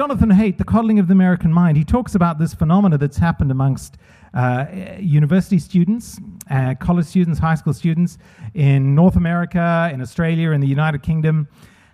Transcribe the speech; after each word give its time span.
Jonathan 0.00 0.30
Haidt, 0.30 0.56
The 0.56 0.64
Coddling 0.64 0.98
of 0.98 1.08
the 1.08 1.12
American 1.12 1.52
Mind, 1.52 1.76
he 1.76 1.84
talks 1.84 2.14
about 2.14 2.38
this 2.38 2.54
phenomena 2.54 2.96
that's 2.96 3.18
happened 3.18 3.50
amongst 3.50 3.98
uh, 4.32 4.64
university 4.98 5.58
students, 5.58 6.18
uh, 6.50 6.74
college 6.80 7.04
students, 7.04 7.38
high 7.38 7.54
school 7.54 7.74
students 7.74 8.16
in 8.54 8.94
North 8.94 9.16
America, 9.16 9.90
in 9.92 10.00
Australia, 10.00 10.52
in 10.52 10.62
the 10.62 10.66
United 10.66 11.02
Kingdom, 11.02 11.48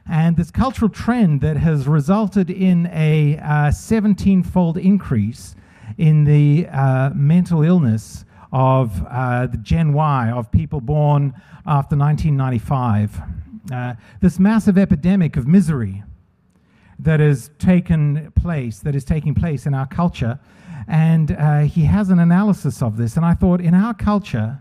and 0.09 0.37
this 0.37 0.53
cultural 0.53 0.89
trend 0.89 1.41
that 1.41 1.57
has 1.57 1.89
resulted 1.89 2.49
in 2.49 2.87
a 2.93 3.73
17 3.73 4.39
uh, 4.39 4.43
fold 4.45 4.79
increase 4.79 5.57
in 5.99 6.23
the 6.23 6.69
uh, 6.69 7.11
mental 7.13 7.65
illness 7.65 8.25
of 8.53 9.05
uh, 9.11 9.49
the 9.49 9.59
Gen 9.59 9.93
Y, 9.93 10.31
of 10.31 10.53
people 10.53 10.81
born 10.81 11.35
after 11.67 11.97
1995. 11.97 13.21
Uh, 13.73 13.95
this 14.21 14.39
massive 14.39 14.79
epidemic 14.79 15.37
of 15.37 15.49
misery 15.49 16.05
that 16.99 17.21
has 17.21 17.51
taken 17.59 18.33
place, 18.33 18.79
that 18.81 18.95
is 18.95 19.05
taking 19.05 19.35
place 19.35 19.67
in 19.67 19.75
our 19.75 19.87
culture. 19.87 20.39
And 20.89 21.33
uh, 21.33 21.61
he 21.61 21.85
has 21.85 22.11
an 22.11 22.19
analysis 22.19 22.83
of 22.83 22.97
this. 22.97 23.17
And 23.17 23.25
I 23.25 23.35
thought, 23.35 23.61
in 23.61 23.75
our 23.75 23.95
culture, 23.95 24.61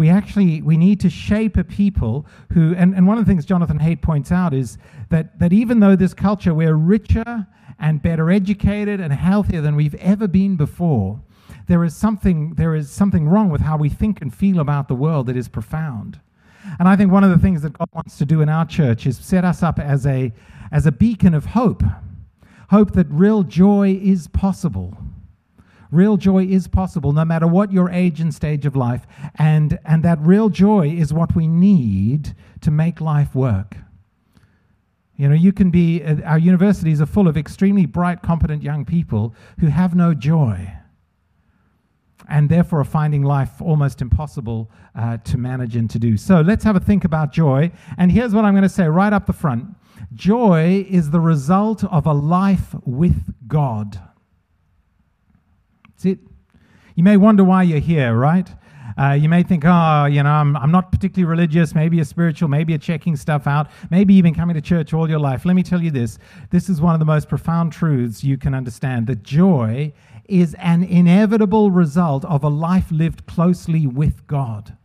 we 0.00 0.08
actually 0.08 0.62
we 0.62 0.78
need 0.78 0.98
to 1.00 1.10
shape 1.10 1.58
a 1.58 1.64
people 1.64 2.26
who 2.52 2.74
and, 2.74 2.94
and 2.94 3.06
one 3.06 3.18
of 3.18 3.24
the 3.26 3.30
things 3.30 3.44
jonathan 3.44 3.78
haidt 3.78 4.00
points 4.00 4.32
out 4.32 4.54
is 4.54 4.78
that, 5.10 5.38
that 5.38 5.52
even 5.52 5.80
though 5.80 5.94
this 5.94 6.14
culture 6.14 6.54
we're 6.54 6.74
richer 6.74 7.46
and 7.78 8.00
better 8.00 8.30
educated 8.30 8.98
and 8.98 9.12
healthier 9.12 9.60
than 9.60 9.76
we've 9.76 9.94
ever 9.96 10.26
been 10.26 10.56
before 10.56 11.20
there 11.68 11.84
is 11.84 11.94
something 11.94 12.54
there 12.54 12.74
is 12.74 12.90
something 12.90 13.28
wrong 13.28 13.50
with 13.50 13.60
how 13.60 13.76
we 13.76 13.90
think 13.90 14.22
and 14.22 14.34
feel 14.34 14.60
about 14.60 14.88
the 14.88 14.94
world 14.94 15.26
that 15.26 15.36
is 15.36 15.48
profound 15.48 16.18
and 16.78 16.88
i 16.88 16.96
think 16.96 17.12
one 17.12 17.22
of 17.22 17.30
the 17.30 17.38
things 17.38 17.60
that 17.60 17.74
god 17.74 17.88
wants 17.92 18.16
to 18.16 18.24
do 18.24 18.40
in 18.40 18.48
our 18.48 18.64
church 18.64 19.06
is 19.06 19.18
set 19.18 19.44
us 19.44 19.62
up 19.62 19.78
as 19.78 20.06
a 20.06 20.32
as 20.70 20.86
a 20.86 20.92
beacon 20.92 21.34
of 21.34 21.46
hope 21.46 21.82
hope 22.70 22.92
that 22.92 23.06
real 23.10 23.42
joy 23.42 23.98
is 24.02 24.28
possible 24.28 24.96
real 25.90 26.16
joy 26.16 26.44
is 26.44 26.68
possible 26.68 27.12
no 27.12 27.24
matter 27.24 27.46
what 27.46 27.72
your 27.72 27.90
age 27.90 28.20
and 28.20 28.34
stage 28.34 28.64
of 28.64 28.76
life 28.76 29.06
and 29.36 29.78
and 29.84 30.02
that 30.02 30.18
real 30.20 30.48
joy 30.48 30.88
is 30.88 31.12
what 31.12 31.34
we 31.34 31.46
need 31.46 32.34
to 32.60 32.70
make 32.70 33.00
life 33.00 33.34
work 33.34 33.76
you 35.16 35.28
know 35.28 35.34
you 35.34 35.52
can 35.52 35.70
be 35.70 36.02
uh, 36.02 36.16
our 36.24 36.38
universities 36.38 37.00
are 37.00 37.06
full 37.06 37.28
of 37.28 37.36
extremely 37.36 37.86
bright 37.86 38.22
competent 38.22 38.62
young 38.62 38.84
people 38.84 39.34
who 39.58 39.66
have 39.66 39.94
no 39.94 40.14
joy 40.14 40.72
and 42.30 42.48
therefore 42.48 42.80
are 42.80 42.84
finding 42.84 43.22
life 43.22 43.60
almost 43.60 44.00
impossible 44.00 44.70
uh, 44.94 45.16
to 45.18 45.36
manage 45.36 45.74
and 45.74 45.90
to 45.90 45.98
do. 45.98 46.16
So 46.16 46.40
let's 46.40 46.62
have 46.62 46.76
a 46.76 46.80
think 46.80 47.04
about 47.04 47.32
joy. 47.32 47.72
And 47.98 48.12
here's 48.12 48.32
what 48.32 48.44
I'm 48.44 48.54
going 48.54 48.62
to 48.62 48.68
say 48.68 48.86
right 48.86 49.12
up 49.12 49.26
the 49.26 49.32
front 49.32 49.66
joy 50.14 50.86
is 50.88 51.10
the 51.10 51.20
result 51.20 51.84
of 51.84 52.06
a 52.06 52.12
life 52.12 52.74
with 52.84 53.34
God. 53.46 54.00
That's 55.88 56.04
it. 56.04 56.18
You 56.94 57.04
may 57.04 57.16
wonder 57.16 57.44
why 57.44 57.62
you're 57.62 57.78
here, 57.78 58.14
right? 58.14 58.48
Uh, 58.98 59.12
you 59.12 59.28
may 59.28 59.42
think, 59.42 59.64
oh, 59.64 60.04
you 60.06 60.22
know, 60.22 60.30
I'm, 60.30 60.56
I'm 60.56 60.70
not 60.70 60.92
particularly 60.92 61.28
religious. 61.30 61.74
Maybe 61.74 61.96
you're 61.96 62.04
spiritual. 62.04 62.48
Maybe 62.48 62.72
you're 62.72 62.78
checking 62.78 63.16
stuff 63.16 63.46
out. 63.46 63.70
Maybe 63.90 64.14
you've 64.14 64.24
been 64.24 64.34
coming 64.34 64.54
to 64.54 64.60
church 64.60 64.92
all 64.92 65.08
your 65.08 65.18
life. 65.18 65.44
Let 65.44 65.54
me 65.54 65.62
tell 65.62 65.82
you 65.82 65.90
this 65.90 66.18
this 66.50 66.68
is 66.68 66.80
one 66.80 66.94
of 66.94 66.98
the 66.98 67.06
most 67.06 67.28
profound 67.28 67.72
truths 67.72 68.24
you 68.24 68.36
can 68.36 68.54
understand 68.54 69.06
that 69.06 69.22
joy 69.22 69.92
is 70.26 70.54
an 70.58 70.82
inevitable 70.82 71.70
result 71.70 72.24
of 72.24 72.44
a 72.44 72.48
life 72.48 72.90
lived 72.90 73.26
closely 73.26 73.86
with 73.86 74.26
God. 74.26 74.76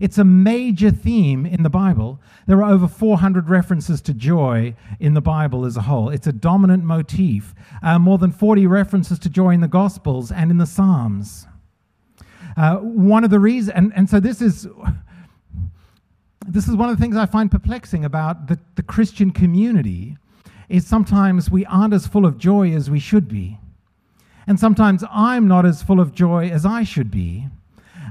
It's 0.00 0.18
a 0.18 0.24
major 0.24 0.90
theme 0.90 1.44
in 1.46 1.62
the 1.62 1.70
Bible. 1.70 2.20
There 2.46 2.62
are 2.62 2.72
over 2.72 2.88
400 2.88 3.48
references 3.48 4.00
to 4.02 4.14
joy 4.14 4.74
in 4.98 5.14
the 5.14 5.20
Bible 5.20 5.64
as 5.64 5.76
a 5.76 5.82
whole. 5.82 6.08
It's 6.10 6.26
a 6.26 6.32
dominant 6.32 6.84
motif. 6.84 7.54
Uh, 7.82 7.98
more 7.98 8.18
than 8.18 8.32
40 8.32 8.66
references 8.66 9.18
to 9.20 9.28
joy 9.28 9.50
in 9.50 9.60
the 9.60 9.68
Gospels 9.68 10.32
and 10.32 10.50
in 10.50 10.58
the 10.58 10.66
Psalms. 10.66 11.46
Uh, 12.56 12.76
one 12.76 13.24
of 13.24 13.30
the 13.30 13.40
reasons, 13.40 13.76
and, 13.76 13.92
and 13.94 14.08
so 14.08 14.20
this 14.20 14.40
is. 14.42 14.66
This 16.46 16.66
is 16.66 16.74
one 16.74 16.88
of 16.88 16.96
the 16.96 17.00
things 17.00 17.16
I 17.16 17.26
find 17.26 17.50
perplexing 17.50 18.04
about 18.04 18.48
the, 18.48 18.58
the 18.74 18.82
Christian 18.82 19.30
community 19.30 20.16
is 20.70 20.86
sometimes 20.86 21.50
we 21.50 21.66
aren't 21.66 21.92
as 21.92 22.06
full 22.06 22.24
of 22.24 22.38
joy 22.38 22.72
as 22.72 22.90
we 22.90 22.98
should 22.98 23.28
be. 23.28 23.58
And 24.46 24.58
sometimes 24.58 25.04
I'm 25.10 25.46
not 25.46 25.66
as 25.66 25.82
full 25.82 26.00
of 26.00 26.14
joy 26.14 26.48
as 26.48 26.64
I 26.64 26.82
should 26.82 27.10
be. 27.10 27.48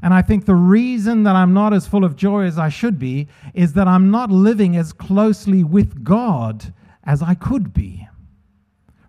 And 0.01 0.13
I 0.13 0.21
think 0.21 0.45
the 0.45 0.55
reason 0.55 1.23
that 1.23 1.35
I'm 1.35 1.53
not 1.53 1.73
as 1.73 1.87
full 1.87 2.03
of 2.03 2.15
joy 2.15 2.45
as 2.45 2.57
I 2.57 2.69
should 2.69 2.99
be 2.99 3.27
is 3.53 3.73
that 3.73 3.87
I'm 3.87 4.11
not 4.11 4.31
living 4.31 4.75
as 4.77 4.93
closely 4.93 5.63
with 5.63 6.03
God 6.03 6.73
as 7.03 7.21
I 7.21 7.33
could 7.33 7.73
be. 7.73 8.07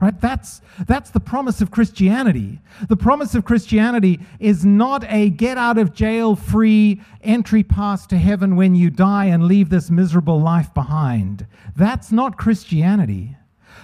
Right? 0.01 0.19
That's, 0.19 0.63
that's 0.87 1.11
the 1.11 1.21
promise 1.21 1.61
of 1.61 1.71
Christianity. 1.71 2.61
The 2.89 2.97
promise 2.97 3.35
of 3.35 3.45
Christianity 3.45 4.21
is 4.39 4.65
not 4.65 5.05
a 5.13 5.29
get 5.29 5.59
out 5.59 5.77
of 5.77 5.93
jail 5.93 6.35
free 6.35 7.03
entry 7.21 7.63
pass 7.63 8.07
to 8.07 8.17
heaven 8.17 8.57
when 8.57 8.75
you 8.75 8.89
die 8.89 9.27
and 9.27 9.45
leave 9.45 9.69
this 9.69 9.91
miserable 9.91 10.41
life 10.41 10.73
behind. 10.73 11.47
That's 11.77 12.11
not 12.11 12.39
Christianity. 12.39 13.37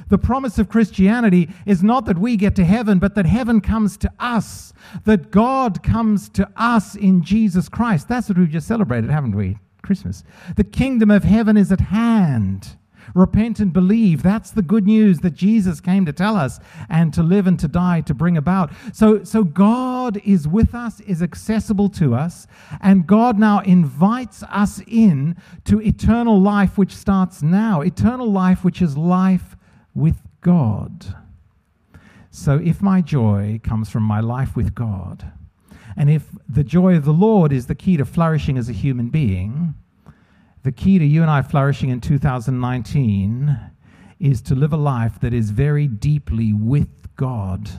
The 0.08 0.18
promise 0.18 0.58
of 0.58 0.68
Christianity 0.68 1.48
is 1.64 1.82
not 1.82 2.06
that 2.06 2.18
we 2.18 2.36
get 2.36 2.54
to 2.56 2.64
heaven, 2.64 2.98
but 2.98 3.14
that 3.14 3.26
heaven 3.26 3.60
comes 3.60 3.96
to 3.98 4.12
us, 4.18 4.72
that 5.04 5.30
God 5.30 5.82
comes 5.82 6.28
to 6.30 6.48
us 6.56 6.94
in 6.94 7.22
Jesus 7.22 7.68
Christ. 7.68 8.08
That's 8.08 8.28
what 8.28 8.38
we've 8.38 8.50
just 8.50 8.68
celebrated, 8.68 9.10
haven't 9.10 9.36
we? 9.36 9.58
Christmas. 9.82 10.24
The 10.56 10.64
kingdom 10.64 11.10
of 11.10 11.24
heaven 11.24 11.56
is 11.56 11.70
at 11.70 11.80
hand. 11.80 12.76
Repent 13.14 13.60
and 13.60 13.72
believe. 13.72 14.22
That's 14.22 14.50
the 14.50 14.62
good 14.62 14.84
news 14.84 15.20
that 15.20 15.34
Jesus 15.34 15.80
came 15.80 16.04
to 16.06 16.12
tell 16.12 16.36
us 16.36 16.58
and 16.88 17.14
to 17.14 17.22
live 17.22 17.46
and 17.46 17.58
to 17.60 17.68
die 17.68 18.00
to 18.02 18.14
bring 18.14 18.36
about. 18.36 18.72
So, 18.92 19.22
so 19.24 19.44
God 19.44 20.20
is 20.24 20.48
with 20.48 20.74
us, 20.74 21.00
is 21.00 21.22
accessible 21.22 21.88
to 21.90 22.14
us, 22.14 22.46
and 22.80 23.06
God 23.06 23.38
now 23.38 23.60
invites 23.60 24.42
us 24.44 24.82
in 24.86 25.36
to 25.64 25.80
eternal 25.80 26.40
life, 26.40 26.76
which 26.76 26.94
starts 26.94 27.42
now. 27.42 27.80
Eternal 27.80 28.30
life, 28.30 28.64
which 28.64 28.82
is 28.82 28.96
life 28.96 29.56
with 29.96 30.22
God. 30.42 31.16
So 32.30 32.60
if 32.62 32.82
my 32.82 33.00
joy 33.00 33.60
comes 33.64 33.88
from 33.88 34.02
my 34.02 34.20
life 34.20 34.54
with 34.54 34.74
God, 34.74 35.32
and 35.96 36.10
if 36.10 36.28
the 36.48 36.62
joy 36.62 36.96
of 36.96 37.04
the 37.04 37.12
Lord 37.12 37.52
is 37.52 37.66
the 37.66 37.74
key 37.74 37.96
to 37.96 38.04
flourishing 38.04 38.58
as 38.58 38.68
a 38.68 38.74
human 38.74 39.08
being, 39.08 39.74
the 40.62 40.72
key 40.72 40.98
to 40.98 41.04
you 41.04 41.22
and 41.22 41.30
I 41.30 41.42
flourishing 41.42 41.88
in 41.88 42.00
2019 42.00 43.58
is 44.20 44.42
to 44.42 44.54
live 44.54 44.72
a 44.72 44.76
life 44.76 45.18
that 45.20 45.32
is 45.32 45.50
very 45.50 45.86
deeply 45.86 46.52
with 46.52 46.88
God 47.16 47.70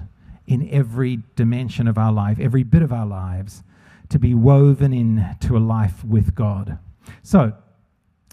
in 0.48 0.68
every 0.72 1.20
dimension 1.36 1.88
of 1.88 1.98
our 1.98 2.12
life, 2.12 2.40
every 2.40 2.64
bit 2.64 2.82
of 2.82 2.92
our 2.92 3.06
lives, 3.06 3.64
to 4.10 4.18
be 4.18 4.34
woven 4.34 4.94
into 4.94 5.58
a 5.58 5.60
life 5.60 6.04
with 6.04 6.34
God. 6.34 6.80
So, 7.22 7.54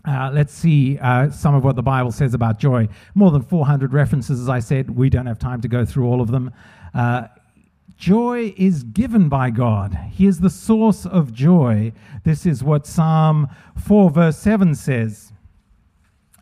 uh, 0.06 0.30
let's 0.32 0.52
see 0.52 0.98
uh, 0.98 1.30
some 1.30 1.54
of 1.54 1.64
what 1.64 1.76
the 1.76 1.82
Bible 1.82 2.12
says 2.12 2.34
about 2.34 2.58
joy. 2.58 2.88
More 3.14 3.30
than 3.30 3.42
400 3.42 3.92
references, 3.92 4.40
as 4.40 4.48
I 4.48 4.58
said. 4.58 4.90
We 4.90 5.08
don't 5.08 5.26
have 5.26 5.38
time 5.38 5.62
to 5.62 5.68
go 5.68 5.84
through 5.84 6.06
all 6.06 6.20
of 6.20 6.30
them. 6.30 6.52
Uh, 6.92 7.28
joy 7.96 8.54
is 8.56 8.82
given 8.82 9.28
by 9.28 9.50
God, 9.50 9.98
He 10.12 10.26
is 10.26 10.40
the 10.40 10.50
source 10.50 11.06
of 11.06 11.32
joy. 11.32 11.92
This 12.22 12.44
is 12.44 12.62
what 12.62 12.86
Psalm 12.86 13.48
4, 13.82 14.10
verse 14.10 14.36
7 14.38 14.74
says 14.74 15.32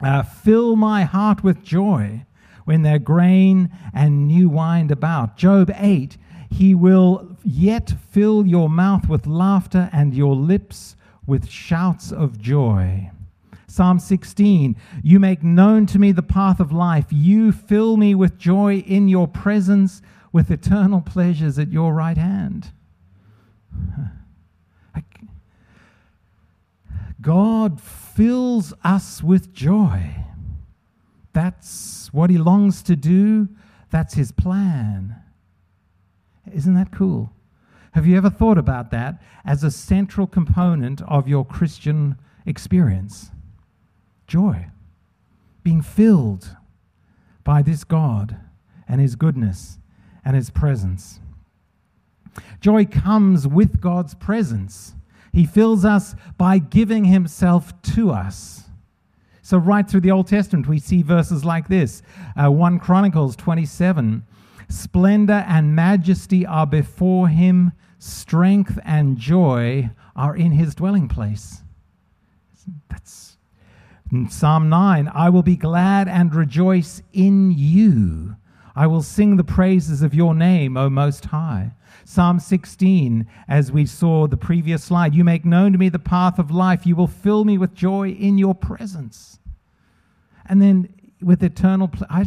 uh, 0.03 0.23
Fill 0.23 0.75
my 0.75 1.05
heart 1.05 1.45
with 1.45 1.63
joy 1.63 2.27
when 2.65 2.83
their 2.83 2.99
grain 2.99 3.71
and 3.95 4.27
new 4.27 4.49
wine 4.49 4.91
about. 4.91 5.37
Job 5.37 5.71
8, 5.77 6.17
He 6.51 6.75
will 6.75 7.37
yet 7.45 7.93
fill 8.11 8.45
your 8.45 8.69
mouth 8.69 9.09
with 9.09 9.27
laughter 9.27 9.89
and 9.93 10.15
your 10.15 10.35
lips 10.35 10.97
with 11.27 11.49
shouts 11.49 12.11
of 12.11 12.41
joy. 12.41 13.12
Psalm 13.73 13.99
16 13.99 14.77
You 15.03 15.19
make 15.19 15.43
known 15.43 15.87
to 15.87 15.99
me 15.99 16.13
the 16.13 16.23
path 16.23 16.61
of 16.61 16.73
life. 16.73 17.07
You 17.11 17.53
fill 17.53 17.97
me 17.97 18.15
with 18.15 18.37
joy 18.37 18.81
in 18.81 19.09
your 19.09 19.27
presence, 19.27 20.03
with 20.31 20.51
eternal 20.51 21.01
pleasures 21.01 21.59
at 21.59 21.73
your 21.73 21.95
right 21.95 22.19
hand. 22.19 22.73
God 27.23 27.81
fills 27.81 28.75
us 28.83 29.23
with 29.23 29.55
joy. 29.55 30.17
That's 31.33 32.13
what 32.13 32.31
he 32.31 32.37
longs 32.37 32.83
to 32.83 32.97
do. 32.97 33.49
That's 33.91 34.15
his 34.15 34.33
plan. 34.33 35.15
Isn't 36.53 36.75
that 36.75 36.91
cool? 36.91 37.33
Have 37.93 38.07
you 38.07 38.17
ever 38.17 38.29
thought 38.29 38.59
about 38.59 38.91
that 38.91 39.23
as 39.45 39.63
a 39.63 39.71
central 39.71 40.27
component 40.27 41.01
of 41.03 41.29
your 41.29 41.45
Christian 41.45 42.17
experience? 42.45 43.31
Joy, 44.33 44.67
being 45.63 45.83
filled 45.83 46.57
by 47.45 47.61
this 47.61 47.85
God 47.85 48.39
and 48.89 48.99
His 48.99 49.15
goodness 49.15 49.79
and 50.25 50.35
His 50.35 50.49
presence. 50.49 51.21
Joy 52.59 52.87
comes 52.87 53.47
with 53.47 53.83
God's 53.83 54.15
presence. 54.15 54.95
He 55.35 55.45
fills 55.45 55.85
us 55.85 56.15
by 56.39 56.57
giving 56.57 57.05
Himself 57.05 57.75
to 57.95 58.11
us. 58.11 58.71
So, 59.43 59.59
right 59.59 59.87
through 59.87 60.01
the 60.01 60.11
Old 60.11 60.29
Testament, 60.29 60.67
we 60.67 60.79
see 60.79 61.03
verses 61.03 61.45
like 61.45 61.69
this 61.69 62.03
uh, 62.35 62.51
1 62.51 62.79
Chronicles 62.79 63.37
27 63.37 64.25
Splendor 64.71 65.45
and 65.47 65.77
majesty 65.77 66.47
are 66.47 66.67
before 66.67 67.29
him, 67.29 67.73
strength 67.99 68.79
and 68.83 69.19
joy 69.19 69.91
are 70.17 70.35
in 70.35 70.53
his 70.53 70.75
dwelling 70.75 71.09
place. 71.09 71.61
That's 72.89 73.32
in 74.13 74.29
Psalm 74.29 74.69
9 74.69 75.11
I 75.15 75.31
will 75.31 75.43
be 75.43 75.57
glad 75.57 76.07
and 76.07 76.35
rejoice 76.35 77.03
in 77.13 77.51
you. 77.51 78.37
I 78.77 78.87
will 78.87 79.03
sing 79.03 79.37
the 79.37 79.45
praises 79.45 80.03
of 80.03 80.15
your 80.15 80.35
name, 80.35 80.77
O 80.77 80.89
Most 80.89 81.27
High. 81.27 81.73
Psalm 82.05 82.41
16, 82.41 83.27
as 83.49 83.71
we 83.71 83.87
saw 83.87 84.27
the 84.27 84.37
previous 84.37 84.85
slide, 84.85 85.15
you 85.15 85.25
make 85.25 85.45
known 85.45 85.73
to 85.73 85.79
me 85.79 85.89
the 85.89 85.99
path 85.99 86.39
of 86.39 86.51
life. 86.51 86.87
You 86.87 86.97
will 86.97 87.07
fill 87.07 87.45
me 87.45 87.59
with 87.59 87.75
joy 87.75 88.11
in 88.11 88.39
your 88.39 88.55
presence. 88.55 89.39
And 90.47 90.61
then 90.61 90.93
with 91.21 91.43
eternal, 91.43 91.89
pl- 91.89 92.07
I, 92.11 92.27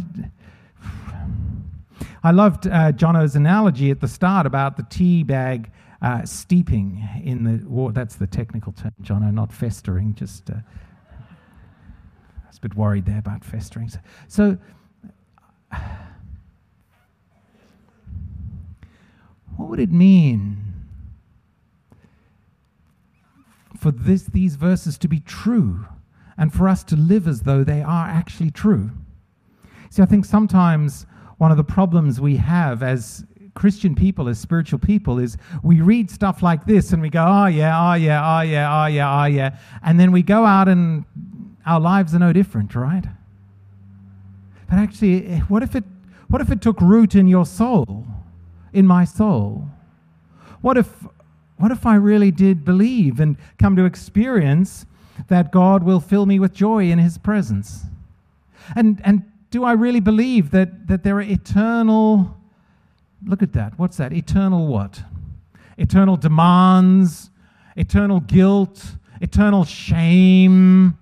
I 2.22 2.30
loved 2.30 2.66
uh, 2.66 2.92
Jono's 2.92 3.36
analogy 3.36 3.90
at 3.90 4.00
the 4.00 4.08
start 4.08 4.46
about 4.46 4.76
the 4.76 4.86
tea 4.88 5.22
bag 5.22 5.70
uh, 6.00 6.24
steeping 6.24 7.06
in 7.22 7.44
the 7.44 7.68
water. 7.68 7.92
That's 7.92 8.16
the 8.16 8.26
technical 8.26 8.72
term, 8.72 8.92
Jono, 9.02 9.32
not 9.32 9.52
festering. 9.52 10.14
Just 10.14 10.48
uh, 10.50 10.54
was 12.56 12.64
a 12.64 12.68
bit 12.68 12.78
worried 12.78 13.04
there 13.04 13.18
about 13.18 13.44
festering. 13.44 13.88
So, 13.88 13.98
so 14.28 14.58
what 19.56 19.68
would 19.68 19.80
it 19.80 19.92
mean 19.92 20.56
for 23.78 23.90
this, 23.90 24.24
these 24.24 24.56
verses 24.56 24.96
to 24.98 25.08
be 25.08 25.20
true 25.20 25.86
and 26.38 26.52
for 26.52 26.68
us 26.68 26.82
to 26.84 26.96
live 26.96 27.28
as 27.28 27.42
though 27.42 27.62
they 27.62 27.82
are 27.82 28.06
actually 28.06 28.50
true? 28.50 28.90
See, 29.90 30.02
I 30.02 30.06
think 30.06 30.24
sometimes 30.24 31.06
one 31.38 31.50
of 31.50 31.58
the 31.58 31.64
problems 31.64 32.20
we 32.20 32.36
have 32.36 32.82
as 32.82 33.24
Christian 33.54 33.94
people, 33.94 34.28
as 34.28 34.38
spiritual 34.38 34.78
people, 34.78 35.18
is 35.18 35.36
we 35.62 35.80
read 35.80 36.10
stuff 36.10 36.42
like 36.42 36.66
this 36.66 36.92
and 36.92 37.02
we 37.02 37.10
go, 37.10 37.24
oh 37.26 37.46
yeah, 37.46 37.90
oh 37.90 37.94
yeah, 37.94 38.38
oh 38.38 38.42
yeah, 38.42 38.82
oh 38.82 38.86
yeah, 38.86 39.22
oh 39.22 39.26
yeah. 39.26 39.58
And 39.82 40.00
then 40.00 40.12
we 40.12 40.22
go 40.22 40.44
out 40.44 40.68
and 40.68 41.04
our 41.66 41.80
lives 41.80 42.14
are 42.14 42.18
no 42.20 42.32
different, 42.32 42.74
right? 42.74 43.04
But 44.70 44.78
actually, 44.78 45.38
what 45.48 45.62
if 45.62 45.74
it, 45.74 45.84
what 46.28 46.40
if 46.40 46.50
it 46.50 46.60
took 46.60 46.80
root 46.80 47.14
in 47.14 47.26
your 47.26 47.44
soul, 47.44 48.06
in 48.72 48.86
my 48.86 49.04
soul? 49.04 49.68
What 50.60 50.76
if, 50.76 50.88
what 51.56 51.72
if 51.72 51.84
I 51.84 51.96
really 51.96 52.30
did 52.30 52.64
believe 52.64 53.20
and 53.20 53.36
come 53.58 53.76
to 53.76 53.84
experience 53.84 54.86
that 55.28 55.50
God 55.50 55.82
will 55.82 56.00
fill 56.00 56.26
me 56.26 56.38
with 56.38 56.52
joy 56.52 56.90
in 56.90 56.98
his 56.98 57.18
presence? 57.18 57.82
And, 58.74 59.00
and 59.04 59.24
do 59.50 59.64
I 59.64 59.72
really 59.72 60.00
believe 60.00 60.50
that, 60.52 60.88
that 60.88 61.02
there 61.02 61.16
are 61.16 61.22
eternal, 61.22 62.36
look 63.24 63.42
at 63.42 63.52
that, 63.54 63.78
what's 63.78 63.96
that? 63.96 64.12
Eternal 64.12 64.66
what? 64.66 65.02
Eternal 65.78 66.16
demands, 66.16 67.30
eternal 67.76 68.20
guilt, 68.20 68.96
eternal 69.20 69.64
shame, 69.64 70.98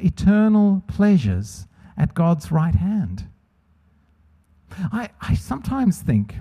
eternal 0.00 0.82
pleasures 0.86 1.66
at 1.96 2.14
God's 2.14 2.50
right 2.52 2.74
hand. 2.74 3.28
I, 4.92 5.10
I 5.20 5.34
sometimes 5.34 6.00
think, 6.00 6.36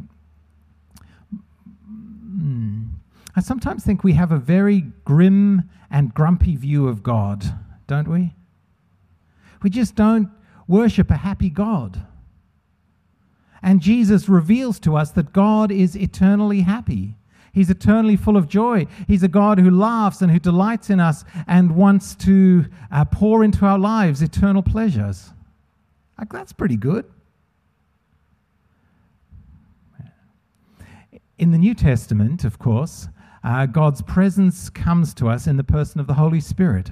hmm, 1.32 2.84
I 3.36 3.42
sometimes 3.42 3.84
think 3.84 4.04
we 4.04 4.14
have 4.14 4.32
a 4.32 4.38
very 4.38 4.82
grim 5.06 5.70
and 5.90 6.14
grumpy 6.14 6.56
view 6.56 6.88
of 6.88 7.04
God, 7.04 7.46
don't 7.88 8.08
we? 8.08 8.34
We 9.62 9.70
just 9.70 9.96
don't 9.96 10.30
worship 10.68 11.12
a 11.12 11.18
happy 11.18 11.50
God. 11.50 12.06
And 13.62 13.82
Jesus 13.82 14.28
reveals 14.28 14.80
to 14.80 14.96
us 14.96 15.12
that 15.12 15.34
God 15.34 15.72
is 15.72 15.96
eternally 15.96 16.62
happy. 16.62 17.16
He's 17.54 17.70
eternally 17.70 18.16
full 18.16 18.38
of 18.38 18.48
joy. 18.48 18.88
He's 19.08 19.24
a 19.24 19.28
God 19.28 19.60
who 19.60 19.70
laughs 19.70 20.22
and 20.22 20.32
who 20.32 20.40
delights 20.40 20.90
in 20.90 21.00
us 21.00 21.26
and 21.48 21.76
wants 21.76 22.16
to 22.16 22.66
uh, 22.92 23.06
pour 23.06 23.44
into 23.44 23.66
our 23.66 23.78
lives 23.78 24.22
eternal 24.22 24.64
pleasures. 24.64 25.32
Like, 26.18 26.32
that's 26.32 26.54
pretty 26.54 26.78
good. 26.78 27.06
In 31.38 31.52
the 31.52 31.58
New 31.58 31.74
Testament, 31.74 32.44
of 32.44 32.60
course, 32.60 33.08
uh, 33.44 33.66
God's 33.66 34.02
presence 34.04 34.70
comes 34.70 35.14
to 35.16 35.28
us 35.28 35.48
in 35.48 35.58
the 35.58 35.64
person 35.64 36.00
of 36.00 36.08
the 36.08 36.14
Holy 36.14 36.40
Spirit. 36.40 36.92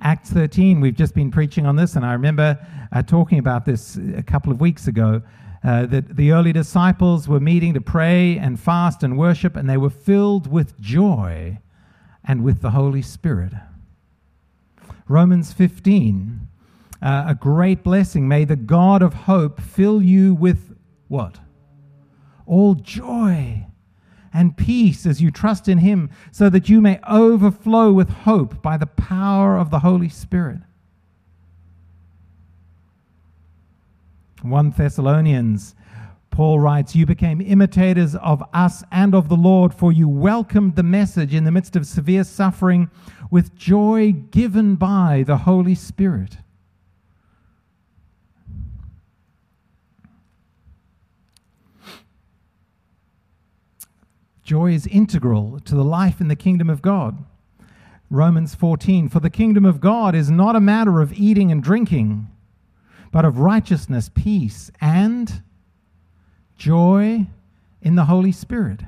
Acts 0.00 0.30
13, 0.30 0.80
we've 0.80 0.96
just 0.96 1.14
been 1.14 1.30
preaching 1.30 1.66
on 1.66 1.76
this, 1.76 1.96
and 1.96 2.04
I 2.04 2.12
remember 2.12 2.58
uh, 2.92 3.02
talking 3.02 3.38
about 3.38 3.64
this 3.64 3.98
a 4.16 4.22
couple 4.22 4.52
of 4.52 4.60
weeks 4.60 4.86
ago. 4.86 5.22
Uh, 5.64 5.86
that 5.86 6.16
the 6.16 6.32
early 6.32 6.52
disciples 6.52 7.28
were 7.28 7.38
meeting 7.38 7.72
to 7.72 7.80
pray 7.80 8.36
and 8.36 8.58
fast 8.58 9.04
and 9.04 9.16
worship, 9.16 9.54
and 9.54 9.70
they 9.70 9.76
were 9.76 9.90
filled 9.90 10.50
with 10.50 10.78
joy 10.80 11.58
and 12.24 12.42
with 12.42 12.60
the 12.62 12.70
Holy 12.70 13.02
Spirit. 13.02 13.52
Romans 15.06 15.52
15, 15.52 16.48
uh, 17.00 17.24
a 17.28 17.34
great 17.34 17.84
blessing. 17.84 18.26
May 18.26 18.44
the 18.44 18.56
God 18.56 19.02
of 19.02 19.14
hope 19.14 19.60
fill 19.60 20.02
you 20.02 20.34
with 20.34 20.76
what? 21.08 21.38
All 22.46 22.74
joy 22.74 23.66
and 24.32 24.56
peace 24.56 25.04
as 25.06 25.20
you 25.20 25.30
trust 25.30 25.68
in 25.68 25.78
Him, 25.78 26.10
so 26.30 26.48
that 26.48 26.68
you 26.68 26.80
may 26.80 26.98
overflow 27.08 27.92
with 27.92 28.08
hope 28.08 28.62
by 28.62 28.76
the 28.76 28.86
power 28.86 29.58
of 29.58 29.70
the 29.70 29.80
Holy 29.80 30.08
Spirit. 30.08 30.60
1 34.42 34.74
Thessalonians, 34.76 35.74
Paul 36.30 36.58
writes, 36.58 36.96
You 36.96 37.06
became 37.06 37.40
imitators 37.40 38.16
of 38.16 38.42
us 38.52 38.82
and 38.90 39.14
of 39.14 39.28
the 39.28 39.36
Lord, 39.36 39.72
for 39.74 39.92
you 39.92 40.08
welcomed 40.08 40.76
the 40.76 40.82
message 40.82 41.34
in 41.34 41.44
the 41.44 41.52
midst 41.52 41.76
of 41.76 41.86
severe 41.86 42.24
suffering 42.24 42.90
with 43.30 43.54
joy 43.54 44.12
given 44.12 44.74
by 44.76 45.24
the 45.26 45.38
Holy 45.38 45.74
Spirit. 45.74 46.38
Joy 54.42 54.72
is 54.72 54.86
integral 54.88 55.60
to 55.60 55.74
the 55.74 55.84
life 55.84 56.20
in 56.20 56.28
the 56.28 56.36
kingdom 56.36 56.68
of 56.68 56.82
God. 56.82 57.24
Romans 58.10 58.54
14 58.54 59.08
For 59.08 59.20
the 59.20 59.30
kingdom 59.30 59.64
of 59.64 59.80
God 59.80 60.14
is 60.14 60.30
not 60.30 60.56
a 60.56 60.60
matter 60.60 61.00
of 61.00 61.12
eating 61.12 61.52
and 61.52 61.62
drinking, 61.62 62.28
but 63.12 63.24
of 63.24 63.38
righteousness, 63.38 64.10
peace, 64.12 64.70
and 64.80 65.42
joy 66.56 67.26
in 67.80 67.94
the 67.94 68.06
Holy 68.06 68.32
Spirit. 68.32 68.80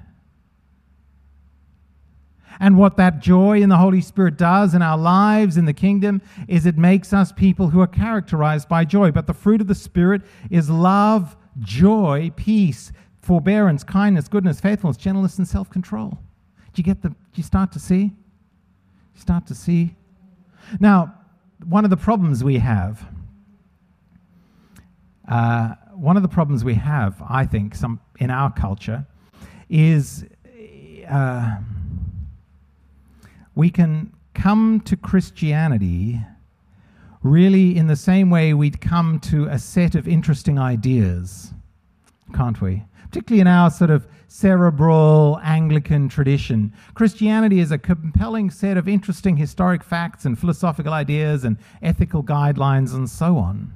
And 2.61 2.79
what 2.79 2.97
that 2.97 3.21
joy 3.21 3.61
in 3.61 3.69
the 3.69 3.77
Holy 3.77 4.01
Spirit 4.01 4.39
does 4.39 4.75
in 4.75 4.83
our 4.83 4.97
lives 4.97 5.57
in 5.57 5.65
the 5.65 5.73
kingdom 5.73 6.23
is 6.49 6.67
it 6.67 6.79
makes 6.79 7.13
us 7.13 7.33
people 7.33 7.69
who 7.69 7.81
are 7.81 7.87
characterized 7.87 8.69
by 8.69 8.85
joy. 8.85 9.11
But 9.11 9.27
the 9.27 9.35
fruit 9.35 9.61
of 9.61 9.67
the 9.67 9.75
Spirit 9.75 10.23
is 10.51 10.71
love, 10.71 11.37
joy, 11.59 12.31
peace, 12.37 12.93
forbearance, 13.21 13.83
kindness, 13.83 14.29
goodness, 14.29 14.61
faithfulness, 14.61 14.97
gentleness, 14.97 15.39
and 15.39 15.49
self 15.49 15.69
control. 15.69 16.19
Do 16.73 16.81
you 16.81 16.85
get 16.85 17.03
the, 17.03 17.11
do 17.11 17.17
you 17.35 17.43
start 17.43 17.73
to 17.73 17.79
see? 17.79 18.03
You 18.03 19.21
start 19.21 19.47
to 19.49 19.55
see? 19.55 19.97
Now, 20.81 21.15
one 21.67 21.85
of 21.85 21.91
the 21.91 21.97
problems 21.97 22.43
we 22.43 22.59
have, 22.59 23.07
uh, 25.29 25.75
one 25.95 26.17
of 26.17 26.23
the 26.23 26.29
problems 26.29 26.65
we 26.65 26.75
have, 26.75 27.23
I 27.29 27.47
think, 27.47 27.75
some 27.75 28.01
in 28.19 28.31
our 28.31 28.53
culture, 28.53 29.07
is 29.69 30.25
uh, 31.09 31.57
we 33.55 33.71
can 33.71 34.13
come 34.35 34.81
to 34.81 34.97
Christianity 34.97 36.21
really 37.23 37.77
in 37.77 37.87
the 37.87 37.97
same 37.97 38.29
way 38.29 38.53
we'd 38.53 38.81
come 38.81 39.19
to 39.19 39.47
a 39.47 39.59
set 39.59 39.95
of 39.95 40.07
interesting 40.07 40.59
ideas, 40.59 41.55
can't 42.35 42.61
we? 42.61 42.83
particularly 43.15 43.41
in 43.41 43.47
our 43.47 43.71
sort 43.71 43.91
of 43.91 44.09
cerebral 44.27 45.39
Anglican 45.45 46.09
tradition. 46.09 46.73
Christianity 46.95 47.61
is 47.61 47.71
a 47.71 47.79
compelling 47.79 48.51
set 48.51 48.77
of 48.77 48.89
interesting 48.89 49.37
historic 49.37 49.85
facts 49.85 50.25
and 50.25 50.37
philosophical 50.37 50.93
ideas 50.93 51.45
and 51.45 51.57
ethical 51.81 52.25
guidelines 52.25 52.93
and 52.93 53.09
so 53.09 53.39
on. 53.39 53.73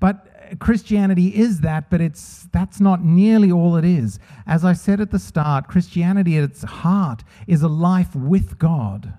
But 0.00 0.31
Christianity 0.58 1.28
is 1.28 1.60
that, 1.60 1.90
but 1.90 2.00
it's 2.00 2.48
that's 2.52 2.80
not 2.80 3.04
nearly 3.04 3.50
all 3.50 3.76
it 3.76 3.84
is. 3.84 4.18
As 4.46 4.64
I 4.64 4.72
said 4.72 5.00
at 5.00 5.10
the 5.10 5.18
start, 5.18 5.68
Christianity 5.68 6.36
at 6.36 6.44
its 6.44 6.62
heart 6.62 7.22
is 7.46 7.62
a 7.62 7.68
life 7.68 8.14
with 8.14 8.58
God. 8.58 9.14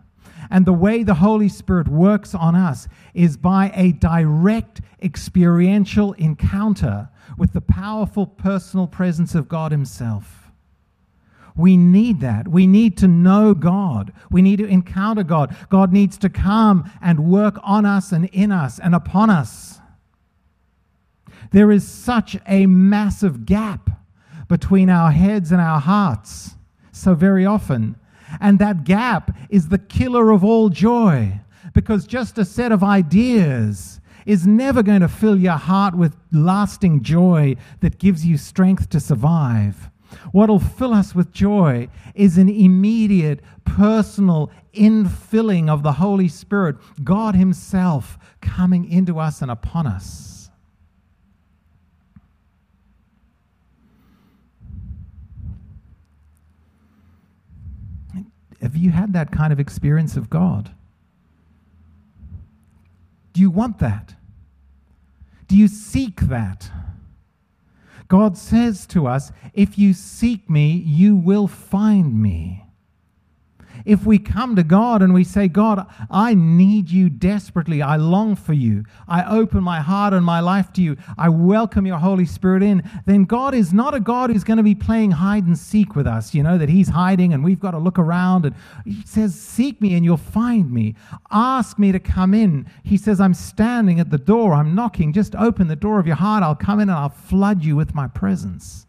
And 0.50 0.66
the 0.66 0.74
way 0.74 1.04
the 1.04 1.16
Holy 1.16 1.50
Spirit 1.50 1.88
works 1.88 2.36
on 2.36 2.56
us 2.56 2.88
is 3.14 3.38
by 3.38 3.72
a 3.76 3.94
direct 3.94 4.82
experiential 5.02 6.14
encounter 6.14 7.10
with 7.38 7.54
the 7.54 7.62
powerful 7.62 8.28
personal 8.28 8.88
presence 8.88 9.34
of 9.36 9.48
God 9.48 9.72
Himself. 9.72 10.52
We 11.56 11.78
need 11.78 12.20
that. 12.22 12.48
We 12.48 12.66
need 12.68 12.98
to 12.98 13.08
know 13.08 13.54
God. 13.54 14.12
We 14.32 14.42
need 14.42 14.58
to 14.58 14.68
encounter 14.68 15.24
God. 15.24 15.56
God 15.70 15.94
needs 15.94 16.18
to 16.20 16.30
come 16.30 16.90
and 17.02 17.30
work 17.30 17.56
on 17.64 17.86
us 17.86 18.12
and 18.12 18.26
in 18.26 18.52
us 18.52 18.80
and 18.80 18.96
upon 18.96 19.30
us. 19.30 19.80
There 21.54 21.72
is 21.72 21.88
such 21.88 22.36
a 22.48 22.66
massive 22.66 23.46
gap 23.46 23.92
between 24.48 24.90
our 24.90 25.12
heads 25.12 25.52
and 25.52 25.62
our 25.62 25.80
hearts, 25.80 26.56
so 26.92 27.14
very 27.14 27.46
often. 27.46 27.96
And 28.42 28.58
that 28.58 28.84
gap 28.84 29.38
is 29.52 29.70
the 29.70 29.78
killer 29.78 30.32
of 30.32 30.44
all 30.44 30.70
joy 30.70 31.40
because 31.74 32.08
just 32.08 32.40
a 32.40 32.46
set 32.46 32.72
of 32.72 32.84
ideas 32.84 34.02
is 34.26 34.48
never 34.48 34.82
going 34.82 35.02
to 35.02 35.08
fill 35.08 35.38
your 35.38 35.58
heart 35.58 35.96
with 35.96 36.18
lasting 36.32 37.04
joy 37.04 37.56
that 37.82 38.00
gives 38.00 38.26
you 38.26 38.36
strength 38.36 38.90
to 38.90 39.00
survive. 39.00 39.92
What 40.32 40.50
will 40.50 40.60
fill 40.60 40.94
us 40.94 41.14
with 41.14 41.32
joy 41.32 41.88
is 42.16 42.40
an 42.40 42.50
immediate, 42.50 43.42
personal 43.64 44.50
infilling 44.74 45.70
of 45.70 45.84
the 45.84 45.94
Holy 45.94 46.30
Spirit, 46.30 46.78
God 47.04 47.36
Himself 47.36 48.18
coming 48.42 48.92
into 48.92 49.20
us 49.20 49.44
and 49.44 49.52
upon 49.52 49.86
us. 49.86 50.33
Have 58.64 58.78
you 58.78 58.92
had 58.92 59.12
that 59.12 59.30
kind 59.30 59.52
of 59.52 59.60
experience 59.60 60.16
of 60.16 60.30
God? 60.30 60.72
Do 63.34 63.42
you 63.42 63.52
want 63.52 63.80
that? 63.80 64.16
Do 65.50 65.58
you 65.58 65.68
seek 65.68 66.22
that? 66.22 66.72
God 68.08 68.38
says 68.38 68.86
to 68.88 69.06
us, 69.06 69.34
If 69.54 69.78
you 69.78 69.94
seek 69.94 70.50
me, 70.50 70.72
you 70.72 71.14
will 71.14 71.48
find 71.48 72.22
me 72.22 72.63
if 73.86 74.06
we 74.06 74.20
come 74.20 74.56
to 74.56 74.64
God 74.64 75.02
and 75.02 75.14
we 75.14 75.24
say, 75.24 75.48
God, 75.48 75.86
I 76.10 76.34
need 76.34 76.90
you 76.90 77.10
desperately. 77.10 77.82
I 77.82 77.98
long 77.98 78.36
for 78.36 78.54
you. 78.54 78.86
I 79.08 79.24
open 79.26 79.64
my 79.64 79.82
heart 79.82 80.14
and 80.14 80.26
my 80.26 80.40
life 80.40 80.72
to 80.74 80.82
you. 80.82 80.98
I 81.18 81.30
welcome 81.30 81.86
your 81.86 81.98
Holy 81.98 82.26
Spirit 82.26 82.64
in. 82.64 82.90
Then 83.06 83.26
God 83.26 83.54
is 83.54 83.74
not 83.74 83.94
a 83.94 84.00
God 84.00 84.30
who's 84.30 84.44
going 84.44 84.58
to 84.58 84.64
be 84.64 84.76
playing 84.76 85.12
hide 85.12 85.46
and 85.46 85.58
seek 85.58 85.96
with 85.96 86.08
us, 86.08 86.34
you 86.34 86.44
know, 86.44 86.58
that 86.58 86.70
He's 86.70 86.90
hiding 86.90 87.34
and 87.34 87.44
we've 87.44 87.60
got 87.60 87.72
to 87.72 87.78
look 87.78 88.00
around. 88.00 88.46
And 88.46 88.56
He 88.86 89.04
says, 89.06 89.40
Seek 89.40 89.82
me 89.82 89.96
and 89.96 90.06
you'll 90.06 90.18
find 90.18 90.72
me. 90.72 90.96
Ask 91.32 91.78
me 91.78 91.92
to 91.92 92.00
come 92.00 92.34
in. 92.34 92.70
He 92.84 92.98
says, 92.98 93.20
I'm 93.20 93.34
standing 93.34 94.00
at 94.00 94.10
the 94.10 94.18
door. 94.18 94.54
I'm 94.54 94.76
knocking. 94.76 95.14
Just 95.14 95.36
open 95.36 95.68
the 95.68 95.76
door 95.76 96.00
of 96.00 96.08
your 96.08 96.16
heart. 96.16 96.44
I'll 96.44 96.56
come 96.56 96.80
in 96.80 96.90
and 96.90 96.98
I'll 96.98 97.10
flood 97.10 97.64
you 97.64 97.76
with 97.76 97.94
my 97.94 98.08
presence. 98.08 98.88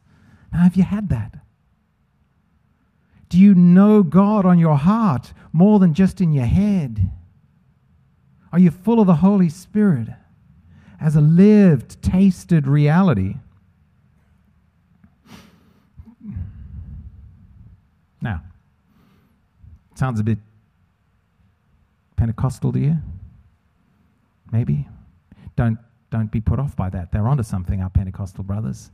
Now, 0.52 0.60
have 0.60 0.76
you 0.76 0.84
had 0.84 1.08
that? 1.08 1.43
Do 3.34 3.40
you 3.40 3.56
know 3.56 4.04
God 4.04 4.46
on 4.46 4.60
your 4.60 4.76
heart 4.76 5.32
more 5.52 5.80
than 5.80 5.92
just 5.92 6.20
in 6.20 6.32
your 6.32 6.46
head? 6.46 7.10
Are 8.52 8.60
you 8.60 8.70
full 8.70 9.00
of 9.00 9.08
the 9.08 9.16
Holy 9.16 9.48
Spirit 9.48 10.06
as 11.00 11.16
a 11.16 11.20
lived, 11.20 12.00
tasted 12.00 12.68
reality? 12.68 13.34
Now, 18.22 18.40
sounds 19.96 20.20
a 20.20 20.22
bit 20.22 20.38
Pentecostal 22.14 22.70
to 22.70 22.78
you? 22.78 22.98
Maybe. 24.52 24.86
Don't, 25.56 25.78
don't 26.12 26.30
be 26.30 26.40
put 26.40 26.60
off 26.60 26.76
by 26.76 26.88
that. 26.90 27.10
They're 27.10 27.26
onto 27.26 27.42
something, 27.42 27.82
our 27.82 27.90
Pentecostal 27.90 28.44
brothers. 28.44 28.92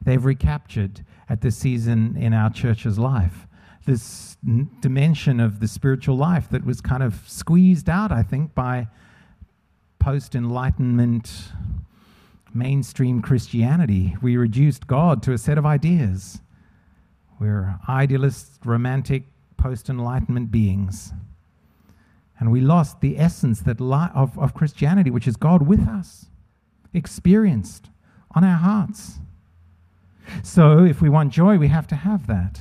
They've 0.00 0.24
recaptured 0.24 1.04
at 1.28 1.40
this 1.40 1.56
season 1.56 2.16
in 2.16 2.32
our 2.32 2.50
church's 2.50 3.00
life 3.00 3.48
this 3.84 4.36
n- 4.46 4.70
dimension 4.80 5.40
of 5.40 5.60
the 5.60 5.68
spiritual 5.68 6.16
life 6.16 6.48
that 6.50 6.64
was 6.64 6.80
kind 6.80 7.02
of 7.02 7.22
squeezed 7.26 7.88
out, 7.88 8.12
I 8.12 8.22
think, 8.22 8.54
by 8.54 8.88
post 9.98 10.34
Enlightenment 10.34 11.52
mainstream 12.52 13.20
Christianity. 13.20 14.16
We 14.22 14.36
reduced 14.36 14.86
God 14.86 15.22
to 15.24 15.32
a 15.32 15.38
set 15.38 15.58
of 15.58 15.66
ideas. 15.66 16.40
We're 17.40 17.78
idealist, 17.88 18.60
romantic, 18.64 19.24
post 19.56 19.88
Enlightenment 19.88 20.50
beings. 20.50 21.12
And 22.38 22.52
we 22.52 22.60
lost 22.60 23.00
the 23.00 23.18
essence 23.18 23.60
that 23.60 23.80
li- 23.80 24.10
of, 24.14 24.38
of 24.38 24.54
Christianity, 24.54 25.10
which 25.10 25.26
is 25.26 25.36
God 25.36 25.66
with 25.66 25.88
us, 25.88 26.26
experienced 26.92 27.90
on 28.34 28.44
our 28.44 28.58
hearts. 28.58 29.18
So, 30.42 30.84
if 30.84 31.00
we 31.00 31.08
want 31.08 31.32
joy, 31.32 31.58
we 31.58 31.68
have 31.68 31.86
to 31.88 31.96
have 31.96 32.26
that. 32.26 32.60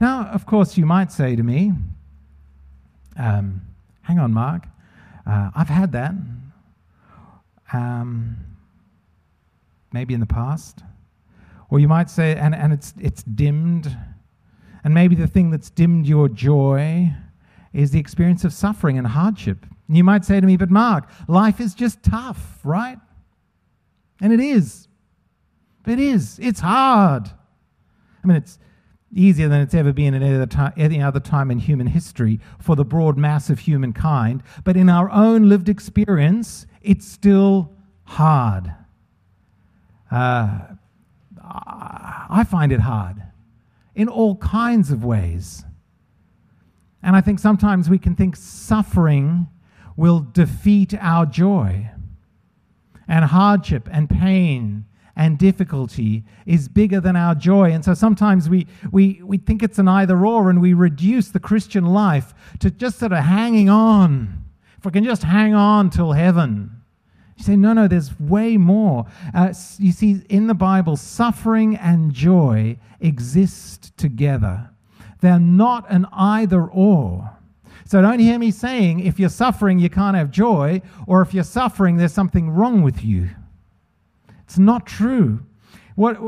Now, 0.00 0.26
of 0.32 0.46
course, 0.46 0.78
you 0.78 0.86
might 0.86 1.12
say 1.12 1.36
to 1.36 1.42
me, 1.42 1.72
um, 3.18 3.60
hang 4.02 4.18
on, 4.18 4.32
Mark, 4.32 4.66
uh, 5.26 5.50
I've 5.54 5.68
had 5.68 5.92
that. 5.92 6.14
Um, 7.72 8.36
maybe 9.92 10.14
in 10.14 10.20
the 10.20 10.26
past. 10.26 10.82
Or 11.68 11.78
you 11.78 11.86
might 11.86 12.10
say, 12.10 12.34
and, 12.36 12.54
and 12.54 12.72
it's, 12.72 12.94
it's 12.98 13.22
dimmed. 13.22 13.94
And 14.82 14.94
maybe 14.94 15.14
the 15.14 15.26
thing 15.26 15.50
that's 15.50 15.70
dimmed 15.70 16.06
your 16.06 16.28
joy 16.28 17.12
is 17.72 17.90
the 17.90 18.00
experience 18.00 18.44
of 18.44 18.52
suffering 18.52 18.98
and 18.98 19.06
hardship. 19.06 19.66
And 19.86 19.96
you 19.96 20.04
might 20.04 20.24
say 20.24 20.40
to 20.40 20.46
me, 20.46 20.56
but 20.56 20.70
Mark, 20.70 21.08
life 21.28 21.60
is 21.60 21.74
just 21.74 22.02
tough, 22.02 22.58
right? 22.64 22.98
And 24.20 24.32
it 24.32 24.40
is. 24.40 24.88
It 25.86 25.98
is. 25.98 26.38
It's 26.40 26.60
hard. 26.60 27.30
I 28.22 28.26
mean, 28.26 28.36
it's 28.36 28.58
easier 29.12 29.48
than 29.48 29.60
it's 29.60 29.74
ever 29.74 29.92
been 29.92 30.14
at 30.14 30.22
any 30.22 30.34
other, 30.34 30.46
time, 30.46 30.72
any 30.76 31.02
other 31.02 31.20
time 31.20 31.50
in 31.50 31.58
human 31.58 31.88
history 31.88 32.40
for 32.58 32.76
the 32.76 32.84
broad 32.84 33.16
mass 33.16 33.50
of 33.50 33.60
humankind. 33.60 34.42
But 34.64 34.76
in 34.76 34.88
our 34.88 35.10
own 35.10 35.48
lived 35.48 35.68
experience, 35.68 36.66
it's 36.82 37.06
still 37.06 37.72
hard. 38.04 38.72
Uh, 40.10 40.60
I 41.42 42.44
find 42.48 42.72
it 42.72 42.80
hard 42.80 43.22
in 43.94 44.08
all 44.08 44.36
kinds 44.36 44.90
of 44.90 45.04
ways. 45.04 45.64
And 47.02 47.16
I 47.16 47.20
think 47.20 47.38
sometimes 47.38 47.88
we 47.90 47.98
can 47.98 48.14
think 48.14 48.36
suffering 48.36 49.48
will 49.96 50.20
defeat 50.20 50.94
our 51.00 51.26
joy, 51.26 51.90
and 53.08 53.24
hardship 53.24 53.88
and 53.90 54.08
pain 54.08 54.86
and 55.16 55.38
difficulty 55.38 56.24
is 56.46 56.68
bigger 56.68 57.00
than 57.00 57.16
our 57.16 57.34
joy. 57.34 57.72
And 57.72 57.84
so 57.84 57.94
sometimes 57.94 58.48
we, 58.48 58.66
we, 58.90 59.20
we 59.24 59.38
think 59.38 59.62
it's 59.62 59.78
an 59.78 59.88
either 59.88 60.24
or 60.24 60.50
and 60.50 60.60
we 60.60 60.72
reduce 60.72 61.28
the 61.28 61.40
Christian 61.40 61.86
life 61.86 62.32
to 62.60 62.70
just 62.70 62.98
sort 62.98 63.12
of 63.12 63.24
hanging 63.24 63.68
on. 63.68 64.44
If 64.78 64.84
we 64.84 64.92
can 64.92 65.04
just 65.04 65.22
hang 65.22 65.54
on 65.54 65.90
till 65.90 66.12
heaven. 66.12 66.70
You 67.36 67.44
say, 67.44 67.56
no, 67.56 67.72
no, 67.72 67.88
there's 67.88 68.18
way 68.20 68.56
more. 68.56 69.06
Uh, 69.34 69.52
you 69.78 69.92
see, 69.92 70.22
in 70.28 70.46
the 70.46 70.54
Bible, 70.54 70.96
suffering 70.96 71.76
and 71.76 72.12
joy 72.12 72.78
exist 73.00 73.96
together, 73.96 74.70
they're 75.20 75.38
not 75.38 75.90
an 75.90 76.06
either 76.12 76.64
or. 76.64 77.30
So 77.86 78.00
don't 78.00 78.18
hear 78.20 78.38
me 78.38 78.50
saying 78.50 79.00
if 79.00 79.18
you're 79.18 79.28
suffering, 79.28 79.78
you 79.78 79.90
can't 79.90 80.16
have 80.16 80.30
joy, 80.30 80.80
or 81.06 81.22
if 81.22 81.34
you're 81.34 81.44
suffering, 81.44 81.96
there's 81.96 82.12
something 82.12 82.50
wrong 82.50 82.82
with 82.82 83.02
you. 83.02 83.30
It's 84.50 84.58
not 84.58 84.84
true. 84.84 85.44
What 85.94 86.18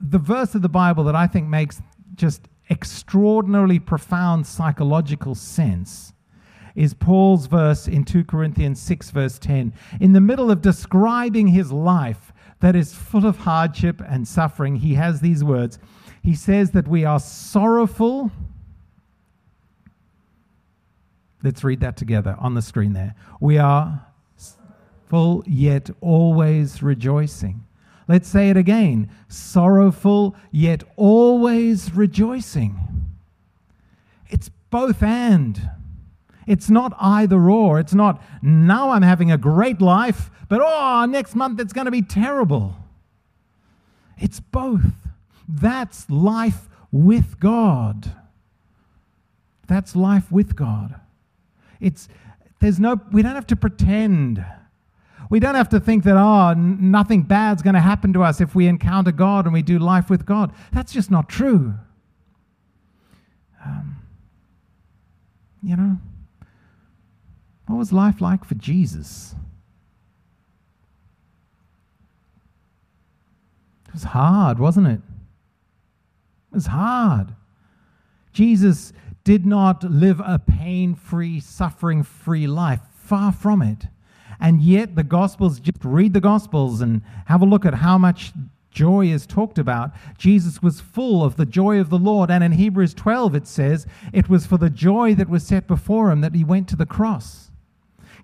the 0.00 0.18
verse 0.18 0.56
of 0.56 0.62
the 0.62 0.68
Bible 0.68 1.04
that 1.04 1.14
I 1.14 1.28
think 1.28 1.46
makes 1.46 1.80
just 2.16 2.48
extraordinarily 2.68 3.78
profound 3.78 4.44
psychological 4.44 5.36
sense 5.36 6.14
is 6.74 6.94
Paul's 6.94 7.46
verse 7.46 7.86
in 7.86 8.02
2 8.02 8.24
Corinthians 8.24 8.80
6, 8.80 9.10
verse 9.10 9.38
10. 9.38 9.72
In 10.00 10.14
the 10.14 10.20
middle 10.20 10.50
of 10.50 10.62
describing 10.62 11.46
his 11.46 11.70
life 11.70 12.32
that 12.58 12.74
is 12.74 12.92
full 12.92 13.24
of 13.24 13.36
hardship 13.36 14.02
and 14.04 14.26
suffering, 14.26 14.74
he 14.74 14.94
has 14.94 15.20
these 15.20 15.44
words. 15.44 15.78
He 16.24 16.34
says 16.34 16.72
that 16.72 16.88
we 16.88 17.04
are 17.04 17.20
sorrowful. 17.20 18.32
Let's 21.44 21.62
read 21.62 21.78
that 21.82 21.96
together 21.96 22.34
on 22.40 22.54
the 22.54 22.62
screen 22.62 22.94
there. 22.94 23.14
We 23.40 23.58
are 23.58 24.04
sorrowful, 25.08 25.44
yet 25.46 25.90
always 26.00 26.82
rejoicing. 26.82 27.64
Let's 28.08 28.28
say 28.28 28.50
it 28.50 28.56
again 28.56 29.10
sorrowful, 29.28 30.36
yet 30.50 30.82
always 30.96 31.94
rejoicing. 31.94 32.78
It's 34.28 34.50
both 34.70 35.02
and. 35.02 35.70
It's 36.46 36.70
not 36.70 36.92
either 37.00 37.50
or. 37.50 37.80
It's 37.80 37.94
not 37.94 38.22
now 38.42 38.90
I'm 38.90 39.02
having 39.02 39.32
a 39.32 39.38
great 39.38 39.80
life, 39.80 40.30
but 40.48 40.60
oh, 40.62 41.06
next 41.06 41.34
month 41.34 41.60
it's 41.60 41.72
going 41.72 41.86
to 41.86 41.90
be 41.90 42.02
terrible. 42.02 42.76
It's 44.18 44.40
both. 44.40 44.92
That's 45.48 46.08
life 46.08 46.68
with 46.92 47.38
God. 47.40 48.12
That's 49.66 49.96
life 49.96 50.30
with 50.30 50.54
God. 50.54 51.00
It's 51.80 52.08
there's 52.60 52.78
no 52.78 53.00
we 53.12 53.22
don't 53.22 53.34
have 53.34 53.48
to 53.48 53.56
pretend 53.56 54.44
we 55.28 55.40
don't 55.40 55.54
have 55.54 55.68
to 55.70 55.80
think 55.80 56.04
that, 56.04 56.16
oh, 56.16 56.50
n- 56.50 56.90
nothing 56.90 57.22
bad's 57.22 57.62
going 57.62 57.74
to 57.74 57.80
happen 57.80 58.12
to 58.12 58.22
us 58.22 58.40
if 58.40 58.54
we 58.54 58.66
encounter 58.68 59.12
God 59.12 59.44
and 59.44 59.52
we 59.52 59.62
do 59.62 59.78
life 59.78 60.08
with 60.08 60.24
God. 60.24 60.52
That's 60.72 60.92
just 60.92 61.10
not 61.10 61.28
true. 61.28 61.74
Um, 63.64 63.96
you 65.62 65.76
know, 65.76 65.96
what 67.66 67.76
was 67.76 67.92
life 67.92 68.20
like 68.20 68.44
for 68.44 68.54
Jesus? 68.54 69.34
It 73.88 73.94
was 73.94 74.04
hard, 74.04 74.58
wasn't 74.58 74.86
it? 74.86 75.00
It 76.52 76.54
was 76.54 76.66
hard. 76.66 77.34
Jesus 78.32 78.92
did 79.24 79.44
not 79.44 79.82
live 79.82 80.20
a 80.20 80.38
pain 80.38 80.94
free, 80.94 81.40
suffering 81.40 82.04
free 82.04 82.46
life. 82.46 82.80
Far 82.94 83.32
from 83.32 83.62
it. 83.62 83.86
And 84.40 84.60
yet, 84.60 84.96
the 84.96 85.04
Gospels, 85.04 85.60
just 85.60 85.84
read 85.84 86.12
the 86.12 86.20
Gospels 86.20 86.80
and 86.80 87.02
have 87.26 87.42
a 87.42 87.46
look 87.46 87.64
at 87.64 87.74
how 87.74 87.98
much 87.98 88.32
joy 88.70 89.06
is 89.06 89.26
talked 89.26 89.58
about. 89.58 89.92
Jesus 90.18 90.62
was 90.62 90.80
full 90.80 91.24
of 91.24 91.36
the 91.36 91.46
joy 91.46 91.80
of 91.80 91.88
the 91.88 91.98
Lord. 91.98 92.30
And 92.30 92.44
in 92.44 92.52
Hebrews 92.52 92.92
12, 92.92 93.34
it 93.34 93.46
says, 93.46 93.86
it 94.12 94.28
was 94.28 94.44
for 94.46 94.58
the 94.58 94.70
joy 94.70 95.14
that 95.14 95.30
was 95.30 95.46
set 95.46 95.66
before 95.66 96.10
him 96.10 96.20
that 96.20 96.34
he 96.34 96.44
went 96.44 96.68
to 96.68 96.76
the 96.76 96.86
cross. 96.86 97.50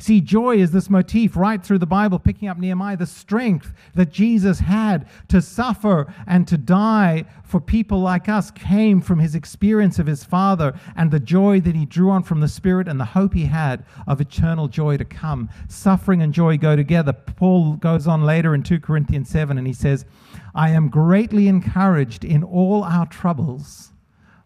See, 0.02 0.20
joy 0.20 0.56
is 0.56 0.72
this 0.72 0.90
motif 0.90 1.36
right 1.36 1.62
through 1.62 1.78
the 1.78 1.86
Bible, 1.86 2.18
picking 2.18 2.48
up 2.48 2.58
Nehemiah, 2.58 2.96
the 2.96 3.06
strength 3.06 3.72
that 3.94 4.10
Jesus 4.10 4.58
had 4.58 5.08
to 5.28 5.40
suffer 5.40 6.12
and 6.26 6.48
to 6.48 6.58
die 6.58 7.24
for 7.44 7.60
people 7.60 8.00
like 8.00 8.28
us 8.28 8.50
came 8.50 9.00
from 9.00 9.20
his 9.20 9.36
experience 9.36 10.00
of 10.00 10.08
his 10.08 10.24
Father 10.24 10.74
and 10.96 11.12
the 11.12 11.20
joy 11.20 11.60
that 11.60 11.76
he 11.76 11.86
drew 11.86 12.10
on 12.10 12.24
from 12.24 12.40
the 12.40 12.48
Spirit 12.48 12.88
and 12.88 12.98
the 12.98 13.04
hope 13.04 13.32
he 13.32 13.44
had 13.44 13.84
of 14.08 14.20
eternal 14.20 14.66
joy 14.66 14.96
to 14.96 15.04
come. 15.04 15.48
Suffering 15.68 16.20
and 16.20 16.34
joy 16.34 16.58
go 16.58 16.74
together. 16.74 17.12
Paul 17.12 17.74
goes 17.74 18.08
on 18.08 18.24
later 18.24 18.56
in 18.56 18.64
2 18.64 18.80
Corinthians 18.80 19.28
7 19.28 19.56
and 19.56 19.68
he 19.68 19.72
says, 19.72 20.04
I 20.52 20.70
am 20.70 20.88
greatly 20.88 21.46
encouraged 21.46 22.24
in 22.24 22.42
all 22.42 22.82
our 22.82 23.06
troubles. 23.06 23.92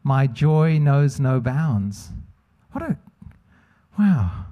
My 0.02 0.26
joy 0.26 0.76
knows 0.76 1.18
no 1.18 1.40
bounds. 1.40 2.10
What 2.72 2.82
a 2.84 2.98
wow. 3.98 4.48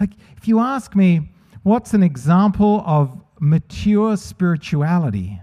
Like, 0.00 0.12
if 0.36 0.48
you 0.48 0.58
ask 0.58 0.94
me, 0.94 1.30
what's 1.62 1.94
an 1.94 2.02
example 2.02 2.82
of 2.86 3.22
mature 3.40 4.16
spirituality? 4.16 5.40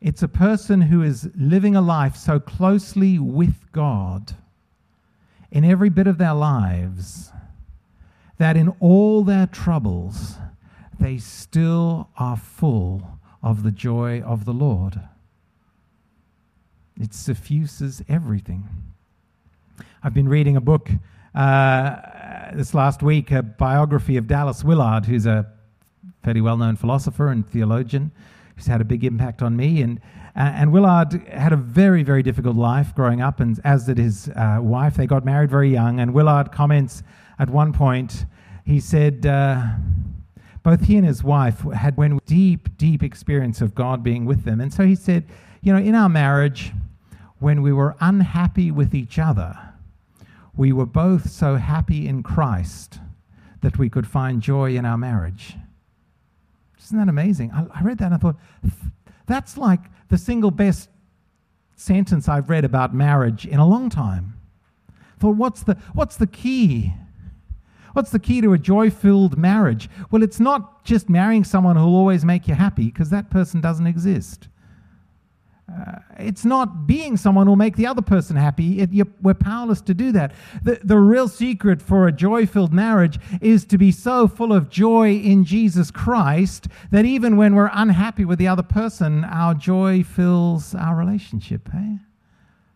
It's 0.00 0.22
a 0.22 0.28
person 0.28 0.82
who 0.82 1.02
is 1.02 1.30
living 1.34 1.74
a 1.74 1.80
life 1.80 2.16
so 2.16 2.38
closely 2.38 3.18
with 3.18 3.72
God 3.72 4.34
in 5.50 5.64
every 5.64 5.88
bit 5.88 6.06
of 6.06 6.18
their 6.18 6.34
lives 6.34 7.32
that 8.38 8.56
in 8.56 8.68
all 8.80 9.24
their 9.24 9.46
troubles, 9.46 10.34
they 11.00 11.18
still 11.18 12.08
are 12.18 12.36
full 12.36 13.18
of 13.42 13.62
the 13.62 13.70
joy 13.70 14.20
of 14.20 14.44
the 14.44 14.52
Lord. 14.52 15.00
It 17.00 17.14
suffuses 17.14 18.02
everything. 18.08 18.68
I've 20.02 20.14
been 20.14 20.28
reading 20.28 20.56
a 20.56 20.60
book 20.60 20.90
uh, 21.36 22.50
this 22.54 22.74
last 22.74 23.02
week 23.02 23.30
a 23.30 23.42
biography 23.42 24.16
of 24.16 24.26
Dallas 24.26 24.64
Willard, 24.64 25.06
who's 25.06 25.26
a 25.26 25.46
fairly 26.22 26.40
well 26.40 26.56
known 26.56 26.76
philosopher 26.76 27.28
and 27.28 27.48
theologian 27.48 28.10
who's 28.56 28.66
had 28.66 28.80
a 28.80 28.84
big 28.84 29.04
impact 29.04 29.42
on 29.42 29.56
me. 29.56 29.82
And, 29.82 30.00
uh, 30.34 30.52
and 30.54 30.72
Willard 30.72 31.12
had 31.28 31.52
a 31.52 31.56
very, 31.56 32.02
very 32.02 32.22
difficult 32.22 32.56
life 32.56 32.94
growing 32.94 33.20
up, 33.20 33.40
and 33.40 33.60
as 33.64 33.84
did 33.84 33.98
his 33.98 34.28
uh, 34.30 34.58
wife. 34.60 34.94
They 34.96 35.06
got 35.06 35.24
married 35.24 35.50
very 35.50 35.70
young. 35.70 36.00
And 36.00 36.14
Willard 36.14 36.52
comments 36.52 37.02
at 37.38 37.50
one 37.50 37.72
point, 37.72 38.24
he 38.64 38.80
said, 38.80 39.26
uh, 39.26 39.62
both 40.62 40.84
he 40.84 40.96
and 40.96 41.06
his 41.06 41.22
wife 41.22 41.60
had 41.72 41.96
one 41.96 42.18
deep, 42.26 42.76
deep 42.76 43.02
experience 43.02 43.60
of 43.60 43.74
God 43.74 44.02
being 44.02 44.24
with 44.24 44.44
them. 44.44 44.60
And 44.60 44.72
so 44.72 44.84
he 44.84 44.96
said, 44.96 45.24
you 45.62 45.72
know, 45.72 45.78
in 45.78 45.94
our 45.94 46.08
marriage, 46.08 46.72
when 47.38 47.62
we 47.62 47.72
were 47.72 47.94
unhappy 48.00 48.70
with 48.70 48.94
each 48.94 49.18
other, 49.18 49.56
we 50.56 50.72
were 50.72 50.86
both 50.86 51.30
so 51.30 51.56
happy 51.56 52.06
in 52.06 52.22
Christ 52.22 52.98
that 53.60 53.78
we 53.78 53.90
could 53.90 54.06
find 54.06 54.40
joy 54.40 54.76
in 54.76 54.84
our 54.84 54.96
marriage. 54.96 55.56
Isn't 56.82 56.98
that 56.98 57.08
amazing? 57.08 57.50
I, 57.52 57.66
I 57.74 57.82
read 57.82 57.98
that 57.98 58.06
and 58.06 58.14
I 58.14 58.18
thought, 58.18 58.36
that's 59.26 59.58
like 59.58 59.80
the 60.08 60.18
single 60.18 60.50
best 60.50 60.88
sentence 61.74 62.28
I've 62.28 62.48
read 62.48 62.64
about 62.64 62.94
marriage 62.94 63.44
in 63.44 63.58
a 63.58 63.66
long 63.66 63.90
time. 63.90 64.34
I 64.88 65.20
thought, 65.20 65.36
what's 65.36 65.62
the, 65.62 65.76
what's 65.94 66.16
the 66.16 66.26
key? 66.26 66.94
What's 67.92 68.10
the 68.10 68.18
key 68.18 68.40
to 68.42 68.52
a 68.52 68.58
joy 68.58 68.90
filled 68.90 69.38
marriage? 69.38 69.88
Well, 70.10 70.22
it's 70.22 70.38
not 70.38 70.84
just 70.84 71.08
marrying 71.08 71.44
someone 71.44 71.76
who'll 71.76 71.96
always 71.96 72.24
make 72.24 72.46
you 72.46 72.54
happy, 72.54 72.86
because 72.86 73.10
that 73.10 73.30
person 73.30 73.60
doesn't 73.60 73.86
exist. 73.86 74.48
Uh, 75.68 75.98
it's 76.18 76.44
not 76.44 76.86
being 76.86 77.16
someone 77.16 77.46
who'll 77.46 77.56
make 77.56 77.76
the 77.76 77.86
other 77.86 78.02
person 78.02 78.36
happy. 78.36 78.80
It, 78.80 78.90
we're 79.20 79.34
powerless 79.34 79.80
to 79.82 79.94
do 79.94 80.12
that. 80.12 80.32
The, 80.62 80.78
the 80.82 80.96
real 80.96 81.26
secret 81.26 81.82
for 81.82 82.06
a 82.06 82.12
joy 82.12 82.46
filled 82.46 82.72
marriage 82.72 83.18
is 83.40 83.64
to 83.66 83.78
be 83.78 83.90
so 83.90 84.28
full 84.28 84.52
of 84.52 84.70
joy 84.70 85.14
in 85.14 85.44
Jesus 85.44 85.90
Christ 85.90 86.68
that 86.92 87.04
even 87.04 87.36
when 87.36 87.56
we're 87.56 87.70
unhappy 87.72 88.24
with 88.24 88.38
the 88.38 88.46
other 88.46 88.62
person, 88.62 89.24
our 89.24 89.54
joy 89.54 90.04
fills 90.04 90.72
our 90.74 90.94
relationship. 90.94 91.68
I 91.74 91.98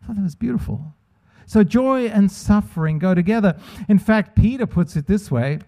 thought 0.05 0.17
that 0.17 0.23
was 0.23 0.35
beautiful. 0.35 0.95
So 1.47 1.63
joy 1.63 2.07
and 2.07 2.31
suffering 2.31 2.99
go 2.99 3.15
together. 3.15 3.57
In 3.89 4.01
fact, 4.01 4.35
Peter 4.35 4.67
puts 4.67 4.97
it 4.97 5.07
this 5.07 5.31
way 5.31 5.61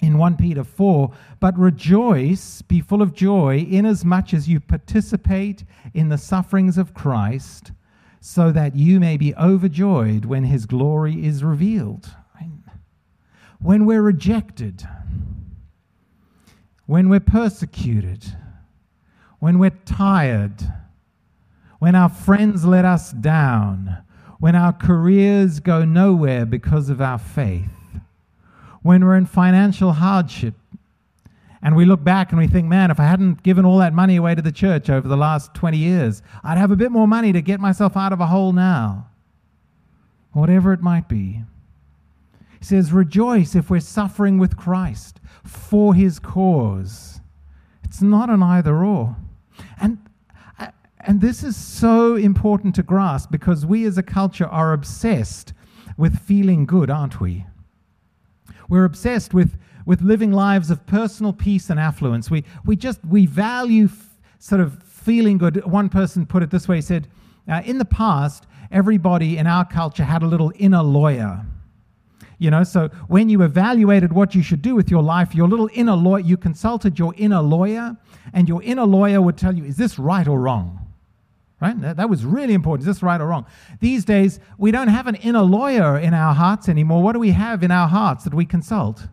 in 0.00 0.18
1 0.18 0.36
Peter 0.36 0.64
4, 0.64 1.10
but 1.40 1.58
rejoice, 1.58 2.62
be 2.62 2.80
full 2.80 3.02
of 3.02 3.14
joy, 3.14 3.66
inasmuch 3.68 4.34
as 4.34 4.48
you 4.48 4.60
participate 4.60 5.64
in 5.94 6.08
the 6.08 6.18
sufferings 6.18 6.76
of 6.76 6.94
Christ, 6.94 7.72
so 8.20 8.52
that 8.52 8.76
you 8.76 9.00
may 9.00 9.16
be 9.16 9.34
overjoyed 9.36 10.24
when 10.24 10.44
his 10.44 10.66
glory 10.66 11.24
is 11.24 11.42
revealed. 11.42 12.10
When 13.58 13.86
we're 13.86 14.02
rejected, 14.02 14.86
when 16.84 17.08
we're 17.08 17.20
persecuted, 17.20 18.36
when 19.38 19.58
we're 19.58 19.70
tired, 19.86 20.60
when 21.78 21.94
our 21.94 22.10
friends 22.10 22.64
let 22.64 22.84
us 22.84 23.12
down, 23.12 23.98
when 24.40 24.54
our 24.54 24.72
careers 24.72 25.60
go 25.60 25.84
nowhere 25.84 26.44
because 26.44 26.90
of 26.90 27.00
our 27.00 27.18
faith, 27.18 27.75
when 28.86 29.04
we're 29.04 29.16
in 29.16 29.26
financial 29.26 29.92
hardship 29.92 30.54
and 31.60 31.74
we 31.74 31.84
look 31.84 32.04
back 32.04 32.30
and 32.30 32.38
we 32.38 32.46
think, 32.46 32.68
man, 32.68 32.92
if 32.92 33.00
I 33.00 33.04
hadn't 33.04 33.42
given 33.42 33.64
all 33.64 33.78
that 33.78 33.92
money 33.92 34.14
away 34.14 34.36
to 34.36 34.42
the 34.42 34.52
church 34.52 34.88
over 34.88 35.08
the 35.08 35.16
last 35.16 35.52
20 35.54 35.76
years, 35.76 36.22
I'd 36.44 36.56
have 36.56 36.70
a 36.70 36.76
bit 36.76 36.92
more 36.92 37.08
money 37.08 37.32
to 37.32 37.42
get 37.42 37.58
myself 37.58 37.96
out 37.96 38.12
of 38.12 38.20
a 38.20 38.26
hole 38.26 38.52
now. 38.52 39.08
Whatever 40.30 40.72
it 40.72 40.82
might 40.82 41.08
be. 41.08 41.42
He 42.60 42.64
says, 42.64 42.92
rejoice 42.92 43.56
if 43.56 43.70
we're 43.70 43.80
suffering 43.80 44.38
with 44.38 44.56
Christ 44.56 45.18
for 45.42 45.92
his 45.92 46.20
cause. 46.20 47.20
It's 47.82 48.00
not 48.00 48.30
an 48.30 48.42
either 48.42 48.84
or. 48.84 49.16
And, 49.80 49.98
and 51.00 51.20
this 51.20 51.42
is 51.42 51.56
so 51.56 52.14
important 52.14 52.76
to 52.76 52.84
grasp 52.84 53.32
because 53.32 53.66
we 53.66 53.84
as 53.84 53.98
a 53.98 54.02
culture 54.04 54.46
are 54.46 54.72
obsessed 54.72 55.52
with 55.96 56.20
feeling 56.20 56.66
good, 56.66 56.88
aren't 56.88 57.20
we? 57.20 57.46
We're 58.68 58.84
obsessed 58.84 59.34
with, 59.34 59.56
with 59.84 60.02
living 60.02 60.32
lives 60.32 60.70
of 60.70 60.86
personal 60.86 61.32
peace 61.32 61.70
and 61.70 61.78
affluence. 61.78 62.30
We, 62.30 62.44
we 62.64 62.76
just, 62.76 63.04
we 63.04 63.26
value 63.26 63.86
f- 63.86 64.18
sort 64.38 64.60
of 64.60 64.82
feeling 64.82 65.38
good. 65.38 65.64
One 65.64 65.88
person 65.88 66.26
put 66.26 66.42
it 66.42 66.50
this 66.50 66.66
way, 66.68 66.76
he 66.76 66.82
said, 66.82 67.08
uh, 67.48 67.62
in 67.64 67.78
the 67.78 67.84
past, 67.84 68.46
everybody 68.70 69.38
in 69.38 69.46
our 69.46 69.64
culture 69.64 70.04
had 70.04 70.22
a 70.22 70.26
little 70.26 70.52
inner 70.56 70.82
lawyer. 70.82 71.46
You 72.38 72.50
know, 72.50 72.64
so 72.64 72.88
when 73.08 73.28
you 73.28 73.42
evaluated 73.42 74.12
what 74.12 74.34
you 74.34 74.42
should 74.42 74.60
do 74.60 74.74
with 74.74 74.90
your 74.90 75.02
life, 75.02 75.34
your 75.34 75.48
little 75.48 75.70
inner 75.72 75.94
lawyer, 75.94 76.20
you 76.20 76.36
consulted 76.36 76.98
your 76.98 77.14
inner 77.16 77.40
lawyer, 77.40 77.96
and 78.34 78.48
your 78.48 78.62
inner 78.62 78.84
lawyer 78.84 79.22
would 79.22 79.38
tell 79.38 79.54
you, 79.54 79.64
is 79.64 79.76
this 79.76 79.98
right 79.98 80.26
or 80.28 80.38
wrong? 80.40 80.85
Right? 81.60 81.80
That, 81.80 81.96
that 81.96 82.10
was 82.10 82.24
really 82.24 82.52
important. 82.52 82.86
Is 82.86 82.94
this 82.94 83.02
right 83.02 83.20
or 83.20 83.26
wrong? 83.26 83.46
These 83.80 84.04
days, 84.04 84.40
we 84.58 84.70
don't 84.70 84.88
have 84.88 85.06
an 85.06 85.14
inner 85.16 85.40
lawyer 85.40 85.98
in 85.98 86.12
our 86.12 86.34
hearts 86.34 86.68
anymore. 86.68 87.02
What 87.02 87.12
do 87.12 87.18
we 87.18 87.30
have 87.30 87.62
in 87.62 87.70
our 87.70 87.88
hearts 87.88 88.24
that 88.24 88.34
we 88.34 88.44
consult? 88.44 89.08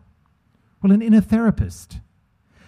Well, 0.82 0.92
an 0.92 1.00
inner 1.00 1.22
therapist. 1.22 1.98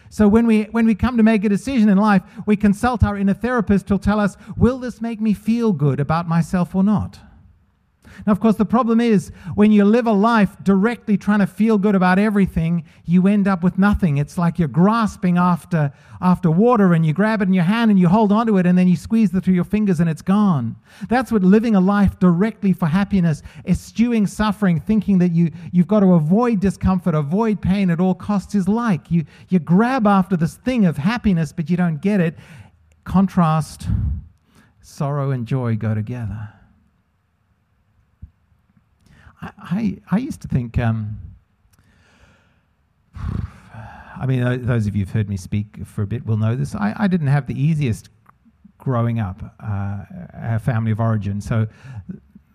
So 0.09 0.29
when 0.29 0.47
we, 0.47 0.65
when 0.65 0.87
we 0.87 0.95
come 0.95 1.19
to 1.19 1.23
make 1.23 1.45
a 1.45 1.49
decision 1.51 1.91
in 1.91 1.99
life, 1.99 2.23
we 2.47 2.57
consult 2.57 3.05
our 3.05 3.19
inner 3.19 3.35
therapist 3.35 3.89
who'll 3.89 3.99
tell 3.99 4.19
us, 4.19 4.37
will 4.57 4.79
this 4.79 5.03
make 5.03 5.21
me 5.21 5.35
feel 5.35 5.73
good 5.73 6.01
about 6.01 6.27
myself 6.27 6.75
or 6.75 6.83
not? 6.83 7.19
Now, 8.25 8.33
of 8.33 8.41
course, 8.41 8.57
the 8.57 8.65
problem 8.65 9.01
is 9.01 9.31
when 9.55 9.73
you 9.73 9.85
live 9.85 10.07
a 10.07 10.13
life 10.13 10.57
directly 10.63 11.17
trying 11.17 11.41
to 11.41 11.47
feel 11.47 11.79
good 11.79 11.95
about 11.95 12.19
everything, 12.19 12.85
you 13.05 13.27
end 13.27 13.49
up 13.49 13.63
with 13.63 13.79
nothing. 13.79 14.19
It's 14.19 14.39
like 14.39 14.59
you're 14.59 14.69
grasping 14.69 15.37
after, 15.39 15.93
after 16.21 16.51
water 16.51 16.95
and 16.95 17.05
you 17.05 17.13
grab 17.13 17.43
it 17.43 17.49
in 17.49 17.53
your 17.53 17.65
hand 17.65 17.91
and 17.91 17.99
you 17.99 18.09
hold 18.09 18.33
onto 18.33 18.59
it 18.59 18.67
and 18.67 18.79
then 18.79 18.89
you 18.89 18.97
squeeze 18.97 19.35
it 19.35 19.45
through 19.45 19.55
your 19.55 19.65
fingers 19.65 20.01
and 20.01 20.09
it's 20.09 20.23
gone. 20.23 20.77
That's 21.09 21.31
what 21.31 21.43
living 21.43 21.75
a 21.75 21.81
life 21.81 22.19
directly 22.19 22.73
for 22.73 22.87
happiness, 22.87 23.43
eschewing 23.67 24.27
suffering, 24.27 24.81
thinking 24.81 25.19
that 25.19 25.33
you, 25.33 25.51
you've 25.73 25.89
got 25.89 26.01
to 26.01 26.15
avoid 26.15 26.61
discomfort, 26.61 27.15
avoid 27.15 27.61
pain 27.61 27.91
at 27.91 28.01
all 28.01 28.15
costs 28.15 28.55
is 28.55 28.69
like. 28.69 29.11
You, 29.11 29.25
you 29.49 29.59
grab 29.59 30.07
after 30.07 30.37
this 30.37 30.57
thing 30.57 30.87
of 30.87 30.97
happiness, 30.97 31.53
but 31.53 31.69
you 31.69 31.77
don't 31.77 32.01
get 32.01 32.21
it. 32.21 32.37
Contrast, 33.05 33.89
sorrow 34.81 35.31
and 35.31 35.47
joy 35.47 35.77
go 35.77 35.95
together. 35.95 36.56
I, 39.59 39.99
I, 40.11 40.19
used 40.19 40.41
to 40.43 40.49
think, 40.49 40.79
um, 40.79 41.19
I 43.15 44.27
mean, 44.27 44.67
those 44.67 44.87
of 44.87 44.97
you 44.97 45.05
who've 45.05 45.13
heard 45.13 45.29
me 45.29 45.37
speak 45.37 45.85
for 45.85 46.03
a 46.03 46.07
bit 46.07 46.27
will 46.27 46.37
know 46.37 46.57
this. 46.57 46.75
I, 46.75 46.95
I 46.97 47.07
didn't 47.07 47.29
have 47.29 47.47
the 47.47 47.61
easiest 47.61 48.09
growing 48.79 49.19
up, 49.19 49.43
uh, 49.61 50.05
a 50.35 50.59
family 50.59 50.91
of 50.91 51.01
origin. 51.01 51.41
So 51.41 51.67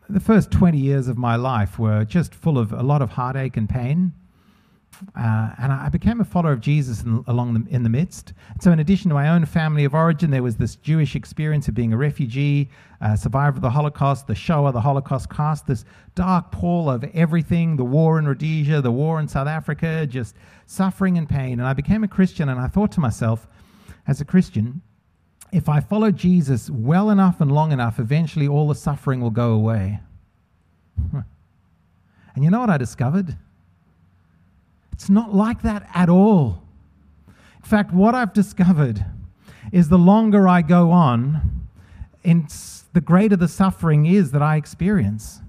the 0.10 0.20
first 0.20 0.52
20 0.52 0.78
years 0.78 1.08
of 1.08 1.18
my 1.18 1.36
life 1.36 1.80
were 1.80 2.06
just 2.06 2.34
full 2.36 2.58
of 2.58 2.74
a 2.74 2.84
lot 2.84 3.02
of 3.02 3.12
heartache 3.12 3.58
and 3.58 3.70
pain. 3.70 4.14
Uh, 5.16 5.50
and 5.58 5.72
I 5.72 5.90
became 5.90 6.22
a 6.22 6.26
follower 6.26 6.52
of 6.52 6.62
Jesus 6.62 7.04
in, 7.04 7.24
along 7.28 7.54
the, 7.54 7.74
in 7.74 7.84
the 7.84 7.90
midst. 7.90 8.34
So, 8.60 8.72
in 8.72 8.80
addition 8.80 9.10
to 9.10 9.16
my 9.16 9.30
own 9.30 9.46
family 9.46 9.84
of 9.84 9.94
origin, 9.94 10.32
there 10.32 10.44
was 10.44 10.58
this 10.58 10.76
Jewish 10.76 11.16
experience 11.16 11.68
of 11.68 11.74
being 11.74 11.92
a 11.92 11.98
refugee, 11.98 12.70
survivor 13.16 13.58
of 13.58 13.62
the 13.62 13.70
Holocaust, 13.70 14.28
the 14.28 14.36
Shoah, 14.36 14.72
the 14.72 14.82
Holocaust 14.82 15.30
cast, 15.30 15.66
this 15.66 15.86
dark 16.16 16.52
pall 16.52 16.90
of 16.90 17.04
everything 17.14 17.76
the 17.76 17.84
war 17.84 18.20
in 18.20 18.28
Rhodesia, 18.28 18.82
the 18.82 18.92
war 18.92 19.20
in 19.20 19.28
South 19.28 19.48
Africa, 19.48 20.06
just 20.06 20.36
suffering 20.68 21.18
and 21.18 21.28
pain. 21.28 21.60
And 21.60 21.68
I 21.68 21.74
became 21.74 22.04
a 22.04 22.08
Christian, 22.08 22.50
and 22.50 22.60
I 22.60 22.68
thought 22.68 22.92
to 22.94 23.00
myself, 23.00 23.48
as 24.08 24.22
a 24.22 24.26
Christian, 24.26 24.82
if 25.52 25.68
I 25.68 25.80
follow 25.80 26.12
Jesus 26.12 26.70
well 26.70 27.10
enough 27.10 27.42
and 27.42 27.52
long 27.52 27.72
enough, 27.72 28.00
eventually 28.00 28.48
all 28.48 28.68
the 28.68 28.76
suffering 28.76 29.20
will 29.20 29.32
go 29.32 29.52
away. 29.52 30.00
and 31.14 32.44
you 32.44 32.50
know 32.50 32.60
what 32.60 32.70
I 32.70 32.78
discovered? 32.78 33.38
It's 35.02 35.10
not 35.10 35.34
like 35.34 35.64
that 35.64 35.90
at 35.96 36.10
all. 36.10 36.62
In 37.28 37.64
fact, 37.64 37.92
what 37.92 38.14
I've 38.14 38.34
discovered 38.34 39.04
is 39.72 39.90
the 39.90 39.98
longer 39.98 40.48
I 40.48 40.62
go 40.62 40.92
on, 40.92 41.66
the 42.24 43.02
greater 43.04 43.36
the 43.36 43.48
suffering 43.48 44.06
is 44.06 44.30
that 44.30 44.44
I 44.44 44.58
experience. 44.58 45.40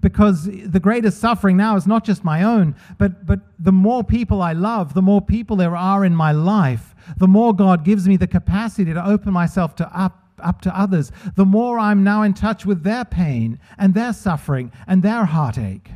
Because 0.00 0.46
the 0.46 0.80
greatest 0.80 1.20
suffering 1.20 1.56
now 1.56 1.76
is 1.76 1.86
not 1.86 2.02
just 2.04 2.24
my 2.24 2.42
own, 2.42 2.74
but, 2.98 3.24
but 3.24 3.38
the 3.60 3.70
more 3.70 4.02
people 4.02 4.42
I 4.42 4.52
love, 4.52 4.94
the 4.94 5.02
more 5.02 5.22
people 5.22 5.54
there 5.54 5.76
are 5.76 6.04
in 6.04 6.16
my 6.16 6.32
life, 6.32 6.96
the 7.18 7.28
more 7.28 7.54
God 7.54 7.84
gives 7.84 8.08
me 8.08 8.16
the 8.16 8.26
capacity 8.26 8.92
to 8.92 9.06
open 9.06 9.32
myself 9.32 9.76
to 9.76 9.96
up, 9.96 10.24
up 10.40 10.60
to 10.62 10.76
others, 10.76 11.12
the 11.36 11.46
more 11.46 11.78
I'm 11.78 12.02
now 12.02 12.22
in 12.22 12.34
touch 12.34 12.66
with 12.66 12.82
their 12.82 13.04
pain 13.04 13.60
and 13.78 13.94
their 13.94 14.12
suffering 14.12 14.72
and 14.88 15.04
their 15.04 15.26
heartache. 15.26 15.92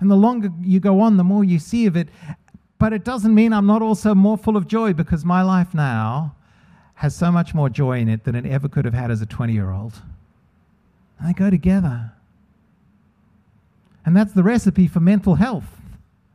And 0.00 0.10
the 0.10 0.16
longer 0.16 0.50
you 0.60 0.80
go 0.80 1.00
on, 1.00 1.16
the 1.16 1.24
more 1.24 1.44
you 1.44 1.58
see 1.58 1.86
of 1.86 1.96
it. 1.96 2.08
But 2.78 2.92
it 2.92 3.04
doesn't 3.04 3.34
mean 3.34 3.52
I'm 3.52 3.66
not 3.66 3.82
also 3.82 4.14
more 4.14 4.38
full 4.38 4.56
of 4.56 4.68
joy 4.68 4.92
because 4.92 5.24
my 5.24 5.42
life 5.42 5.74
now 5.74 6.36
has 6.94 7.14
so 7.14 7.30
much 7.30 7.54
more 7.54 7.68
joy 7.68 7.98
in 7.98 8.08
it 8.08 8.24
than 8.24 8.34
it 8.34 8.46
ever 8.46 8.68
could 8.68 8.84
have 8.84 8.94
had 8.94 9.10
as 9.10 9.20
a 9.20 9.26
20 9.26 9.52
year 9.52 9.70
old. 9.70 10.02
They 11.24 11.32
go 11.32 11.50
together. 11.50 12.12
And 14.06 14.16
that's 14.16 14.32
the 14.32 14.42
recipe 14.42 14.86
for 14.86 15.00
mental 15.00 15.34
health, 15.34 15.66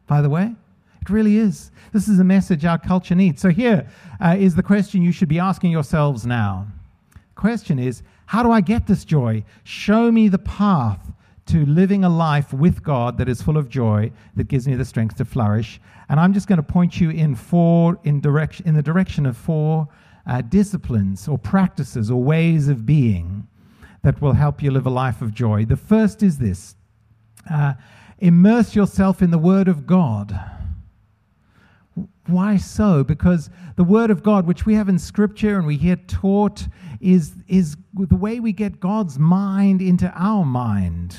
by 0.08 0.21
the 0.21 0.30
way. 0.30 0.54
It 1.02 1.10
really 1.10 1.38
is. 1.38 1.71
This 1.91 2.08
is 2.08 2.19
a 2.19 2.23
message 2.23 2.63
our 2.65 2.78
culture 2.78 3.15
needs. 3.15 3.41
So 3.41 3.49
here 3.49 3.88
uh, 4.23 4.36
is 4.38 4.56
the 4.56 4.63
question 4.63 5.02
you 5.02 5.12
should 5.12 5.28
be 5.28 5.39
asking 5.39 5.71
yourselves 5.71 6.26
now. 6.26 6.67
The 7.13 7.41
question 7.41 7.80
is, 7.80 8.04
how 8.28 8.43
do 8.43 8.52
I 8.52 8.62
get 8.62 8.88
this 8.88 9.04
joy? 9.04 9.43
Show 9.63 10.12
me 10.12 10.28
the 10.30 10.38
path 10.38 11.12
to 11.45 11.65
living 11.65 12.03
a 12.03 12.10
life 12.10 12.53
with 12.53 12.84
God 12.84 13.17
that 13.17 13.27
is 13.27 13.41
full 13.41 13.58
of 13.58 13.69
joy, 13.69 14.12
that 14.36 14.47
gives 14.47 14.67
me 14.67 14.75
the 14.75 14.86
strength 14.86 15.17
to 15.17 15.25
flourish. 15.25 15.79
And 16.10 16.19
I'm 16.19 16.34
just 16.34 16.47
going 16.47 16.58
to 16.58 16.63
point 16.63 17.01
you 17.01 17.10
in 17.10 17.36
four 17.36 17.99
in 18.03 18.21
direction 18.21 18.67
in 18.67 18.75
the 18.75 18.84
direction 18.84 19.25
of 19.25 19.36
four 19.36 19.88
uh, 20.25 20.41
disciplines 20.41 21.27
or 21.27 21.38
practices 21.38 22.10
or 22.10 22.23
ways 22.23 22.67
of 22.67 22.86
being 22.86 23.47
that 24.03 24.21
will 24.21 24.34
help 24.34 24.62
you 24.62 24.71
live 24.71 24.86
a 24.86 24.89
life 24.89 25.21
of 25.21 25.34
joy. 25.34 25.65
The 25.65 25.77
first 25.77 26.23
is 26.23 26.38
this: 26.38 26.75
uh, 27.49 27.73
immerse 28.19 28.75
yourself 28.75 29.21
in 29.21 29.32
the 29.32 29.38
Word 29.38 29.67
of 29.67 29.86
God. 29.86 30.39
Why 32.27 32.58
so? 32.58 33.03
Because 33.03 33.49
the 33.75 33.84
Word 33.84 34.10
of 34.10 34.23
God, 34.23 34.47
which 34.47 34.65
we 34.65 34.75
have 34.75 34.88
in 34.88 34.97
Scripture 34.97 35.58
and 35.58 35.67
we 35.67 35.75
hear 35.75 35.97
taught, 36.08 36.67
is, 37.01 37.34
is 37.47 37.75
the 37.93 38.15
way 38.15 38.39
we 38.39 38.53
get 38.53 38.79
God's 38.79 39.19
mind 39.19 39.82
into 39.82 40.12
our 40.15 40.45
mind. 40.45 41.17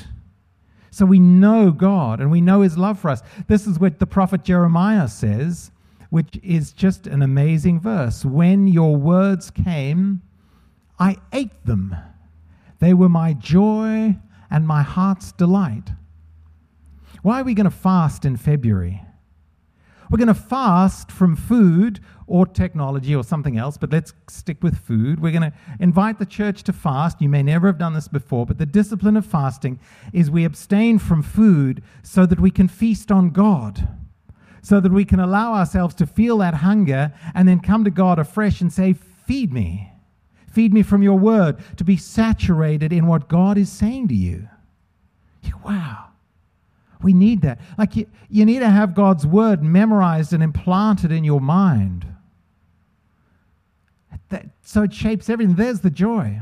So 0.95 1.05
we 1.05 1.19
know 1.19 1.71
God 1.71 2.21
and 2.21 2.31
we 2.31 2.39
know 2.39 2.61
His 2.61 2.77
love 2.77 2.97
for 2.97 3.09
us. 3.09 3.21
This 3.49 3.67
is 3.67 3.77
what 3.77 3.99
the 3.99 4.07
prophet 4.07 4.45
Jeremiah 4.45 5.09
says, 5.09 5.71
which 6.09 6.39
is 6.41 6.71
just 6.71 7.05
an 7.05 7.21
amazing 7.21 7.81
verse. 7.81 8.23
When 8.23 8.69
your 8.69 8.95
words 8.95 9.51
came, 9.51 10.21
I 10.97 11.17
ate 11.33 11.65
them. 11.65 11.97
They 12.79 12.93
were 12.93 13.09
my 13.09 13.33
joy 13.33 14.15
and 14.49 14.65
my 14.65 14.83
heart's 14.83 15.33
delight. 15.33 15.89
Why 17.23 17.41
are 17.41 17.43
we 17.43 17.55
going 17.55 17.65
to 17.65 17.71
fast 17.71 18.23
in 18.23 18.37
February? 18.37 19.04
We're 20.09 20.17
going 20.17 20.27
to 20.27 20.33
fast 20.33 21.11
from 21.11 21.35
food 21.35 21.99
or 22.27 22.45
technology 22.45 23.15
or 23.15 23.23
something 23.23 23.57
else, 23.57 23.77
but 23.77 23.91
let's 23.91 24.13
stick 24.27 24.63
with 24.63 24.77
food. 24.77 25.19
We're 25.19 25.31
going 25.31 25.51
to 25.51 25.53
invite 25.79 26.19
the 26.19 26.25
church 26.25 26.63
to 26.63 26.73
fast. 26.73 27.21
You 27.21 27.29
may 27.29 27.43
never 27.43 27.67
have 27.67 27.77
done 27.77 27.93
this 27.93 28.07
before, 28.07 28.45
but 28.45 28.57
the 28.57 28.65
discipline 28.65 29.17
of 29.17 29.25
fasting 29.25 29.79
is 30.13 30.31
we 30.31 30.45
abstain 30.45 30.99
from 30.99 31.21
food 31.21 31.83
so 32.03 32.25
that 32.25 32.39
we 32.39 32.51
can 32.51 32.67
feast 32.67 33.11
on 33.11 33.29
God, 33.29 33.87
so 34.61 34.79
that 34.79 34.91
we 34.91 35.05
can 35.05 35.19
allow 35.19 35.53
ourselves 35.53 35.95
to 35.95 36.07
feel 36.07 36.39
that 36.39 36.55
hunger 36.55 37.13
and 37.33 37.47
then 37.47 37.59
come 37.59 37.83
to 37.83 37.91
God 37.91 38.19
afresh 38.19 38.61
and 38.61 38.71
say, 38.71 38.93
Feed 38.93 39.51
me. 39.51 39.91
Feed 40.47 40.71
me 40.71 40.83
from 40.83 41.03
your 41.03 41.17
word, 41.17 41.57
to 41.77 41.83
be 41.83 41.97
saturated 41.97 42.93
in 42.93 43.07
what 43.07 43.27
God 43.27 43.57
is 43.57 43.71
saying 43.71 44.07
to 44.07 44.15
you. 44.15 44.47
Wow. 45.65 46.09
We 47.05 47.13
need 47.13 47.43
that. 47.43 47.59
Like 47.77 47.95
you, 47.95 48.07
you 48.31 48.45
need 48.45 48.61
to 48.61 48.69
have 48.69 48.95
God's 48.95 49.27
word 49.27 49.61
memorized 49.61 50.33
and 50.33 50.41
implanted 50.41 51.11
in 51.11 51.23
your 51.23 51.39
mind. 51.39 52.03
That, 54.29 54.47
so 54.63 54.81
it 54.81 54.91
shapes 54.91 55.29
everything. 55.29 55.53
There's 55.53 55.81
the 55.81 55.91
joy. 55.91 56.41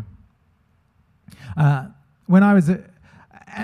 Uh, 1.58 1.88
when 2.28 2.44
I 2.44 2.54
was, 2.54 2.70
a, 2.70 2.82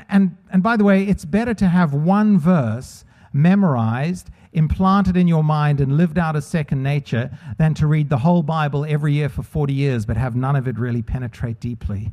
and 0.09 0.35
and 0.51 0.62
by 0.62 0.75
the 0.75 0.83
way, 0.83 1.05
it's 1.05 1.23
better 1.23 1.53
to 1.53 1.69
have 1.69 1.93
one 1.93 2.38
verse 2.38 3.05
memorized, 3.31 4.29
implanted 4.51 5.15
in 5.15 5.25
your 5.25 5.41
mind, 5.41 5.79
and 5.79 5.95
lived 5.95 6.17
out 6.17 6.35
as 6.35 6.45
second 6.45 6.83
nature 6.83 7.31
than 7.57 7.73
to 7.75 7.88
read 7.88 8.09
the 8.09 8.17
whole 8.17 8.43
Bible 8.43 8.83
every 8.83 9.13
year 9.13 9.29
for 9.29 9.41
40 9.41 9.71
years 9.71 10.05
but 10.05 10.17
have 10.17 10.35
none 10.35 10.57
of 10.57 10.67
it 10.67 10.77
really 10.77 11.01
penetrate 11.01 11.62
deeply. 11.62 12.12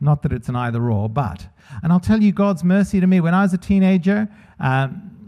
Not 0.00 0.22
that 0.22 0.32
it's 0.32 0.48
an 0.48 0.56
either 0.56 0.90
or, 0.90 1.08
but. 1.08 1.46
And 1.82 1.92
I'll 1.92 2.00
tell 2.00 2.22
you 2.22 2.32
God's 2.32 2.64
mercy 2.64 3.00
to 3.00 3.06
me. 3.06 3.20
When 3.20 3.34
I 3.34 3.42
was 3.42 3.52
a 3.52 3.58
teenager, 3.58 4.28
um, 4.58 5.20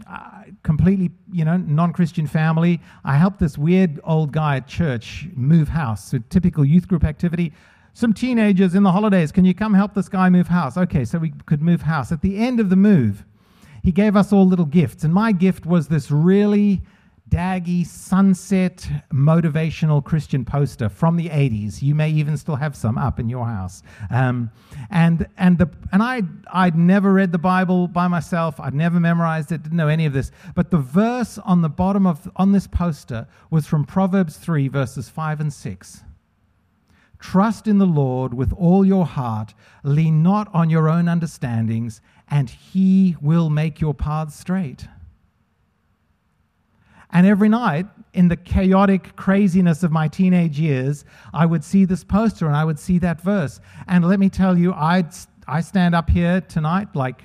completely, 0.63 1.11
you 1.31 1.45
know, 1.45 1.57
non-Christian 1.57 2.25
family. 2.25 2.81
I 3.03 3.17
helped 3.17 3.39
this 3.39 3.57
weird 3.57 3.99
old 4.03 4.31
guy 4.31 4.57
at 4.57 4.67
church 4.67 5.27
move 5.35 5.69
house. 5.69 6.09
So 6.09 6.19
typical 6.29 6.65
youth 6.65 6.87
group 6.87 7.03
activity. 7.03 7.53
Some 7.93 8.13
teenagers 8.13 8.73
in 8.73 8.81
the 8.83 8.91
holidays, 8.91 9.31
can 9.31 9.45
you 9.45 9.53
come 9.53 9.73
help 9.73 9.93
this 9.93 10.09
guy 10.09 10.29
move 10.29 10.47
house? 10.47 10.77
Okay, 10.77 11.05
so 11.05 11.19
we 11.19 11.31
could 11.45 11.61
move 11.61 11.81
house. 11.83 12.11
At 12.11 12.21
the 12.21 12.37
end 12.37 12.59
of 12.59 12.69
the 12.69 12.75
move, 12.75 13.23
he 13.83 13.91
gave 13.91 14.15
us 14.15 14.33
all 14.33 14.47
little 14.47 14.65
gifts, 14.65 15.03
and 15.03 15.13
my 15.13 15.31
gift 15.31 15.65
was 15.65 15.89
this 15.89 16.09
really 16.09 16.81
daggy 17.33 17.83
sunset 17.83 18.87
motivational 19.11 20.05
Christian 20.05 20.45
poster 20.45 20.87
from 20.87 21.17
the 21.17 21.29
80s. 21.29 21.81
You 21.81 21.95
may 21.95 22.11
even 22.11 22.37
still 22.37 22.57
have 22.57 22.75
some 22.75 22.95
up 22.95 23.19
in 23.19 23.27
your 23.27 23.47
house. 23.47 23.81
Um, 24.11 24.51
and 24.91 25.25
and 25.39 25.57
the 25.57 25.67
and 25.91 26.03
I 26.03 26.21
I'd, 26.53 26.77
never 26.77 27.11
read 27.11 27.31
the 27.31 27.39
Bible 27.39 27.87
by 27.87 28.07
myself. 28.07 28.59
I'd 28.59 28.75
never 28.75 28.99
memorized 28.99 29.51
it. 29.51 29.63
Didn't 29.63 29.77
know 29.77 29.87
any 29.87 30.05
of 30.05 30.13
this. 30.13 30.29
But 30.53 30.69
the 30.69 30.77
verse 30.77 31.39
on 31.39 31.63
the 31.63 31.69
bottom 31.69 32.05
of 32.05 32.29
on 32.35 32.51
this 32.51 32.67
poster 32.67 33.27
was 33.49 33.65
from 33.65 33.83
Proverbs 33.83 34.37
3 34.37 34.67
verses 34.67 35.09
5 35.09 35.39
and 35.39 35.51
6. 35.51 36.03
Trust 37.17 37.67
in 37.67 37.79
the 37.79 37.87
Lord 37.87 38.35
with 38.35 38.53
all 38.53 38.85
your 38.85 39.07
heart. 39.07 39.55
Lean 39.81 40.21
not 40.21 40.53
on 40.53 40.69
your 40.69 40.87
own 40.87 41.07
understandings, 41.07 41.99
and 42.29 42.47
He 42.51 43.15
will 43.21 43.49
make 43.49 43.81
your 43.81 43.95
paths 43.95 44.35
straight. 44.35 44.87
And 47.13 47.27
every 47.27 47.47
night, 47.47 47.85
in 48.13 48.27
the 48.27 48.35
chaotic 48.35 49.15
craziness 49.15 49.83
of 49.83 49.91
my 49.91 50.07
teenage 50.07 50.59
years, 50.59 51.05
I 51.31 51.45
would 51.45 51.63
see 51.63 51.85
this 51.85 52.03
poster 52.03 52.47
and 52.47 52.55
I 52.55 52.65
would 52.65 52.79
see 52.79 52.97
that 52.99 53.21
verse. 53.21 53.59
And 53.87 54.03
let 54.05 54.19
me 54.19 54.29
tell 54.29 54.57
you, 54.57 54.73
I'd, 54.73 55.09
I 55.47 55.61
stand 55.61 55.93
up 55.93 56.09
here 56.09 56.41
tonight 56.41 56.95
like 56.95 57.23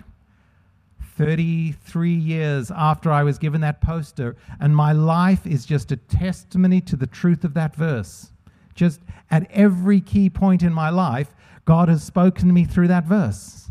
33 1.17 2.13
years 2.13 2.71
after 2.71 3.11
I 3.11 3.25
was 3.25 3.39
given 3.39 3.61
that 3.63 3.81
poster, 3.81 4.37
and 4.61 4.77
my 4.77 4.93
life 4.93 5.47
is 5.47 5.67
just 5.67 5.91
a 5.91 5.97
testimony 5.97 6.81
to 6.83 6.95
the 6.95 7.09
truth 7.09 7.43
of 7.43 7.55
that 7.55 7.75
verse. 7.75 8.31
Just 8.75 9.01
at 9.31 9.51
every 9.51 10.01
key 10.01 10.31
point 10.31 10.63
in 10.63 10.73
my 10.73 10.91
life, 10.91 11.35
God 11.65 11.89
has 11.89 12.05
spoken 12.05 12.47
to 12.47 12.55
me 12.55 12.65
through 12.65 12.89
that 12.89 13.05
verse. 13.05 13.71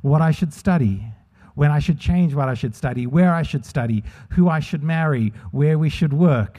What 0.00 0.20
I 0.20 0.32
should 0.32 0.52
study, 0.52 1.11
when 1.54 1.70
I 1.70 1.78
should 1.78 1.98
change 1.98 2.34
what 2.34 2.48
I 2.48 2.54
should 2.54 2.74
study, 2.74 3.06
where 3.06 3.34
I 3.34 3.42
should 3.42 3.64
study, 3.64 4.02
who 4.30 4.48
I 4.48 4.60
should 4.60 4.82
marry, 4.82 5.32
where 5.50 5.78
we 5.78 5.88
should 5.88 6.12
work, 6.12 6.58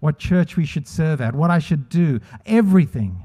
what 0.00 0.18
church 0.18 0.56
we 0.56 0.64
should 0.64 0.86
serve 0.86 1.20
at, 1.20 1.34
what 1.34 1.50
I 1.50 1.58
should 1.58 1.88
do, 1.88 2.20
everything. 2.46 3.22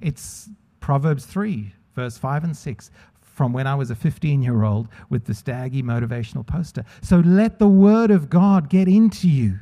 It's 0.00 0.48
Proverbs 0.80 1.26
3, 1.26 1.72
verse 1.94 2.18
5 2.18 2.44
and 2.44 2.56
6. 2.56 2.90
from 3.20 3.52
when 3.52 3.66
I 3.66 3.74
was 3.74 3.90
a 3.90 3.94
15 3.94 4.42
year 4.42 4.62
old 4.62 4.88
with 5.10 5.26
the 5.26 5.34
Staggy 5.34 5.82
motivational 5.82 6.46
poster. 6.46 6.84
So 7.02 7.18
let 7.18 7.58
the 7.58 7.68
Word 7.68 8.10
of 8.10 8.30
God 8.30 8.70
get 8.70 8.88
into 8.88 9.28
you 9.28 9.58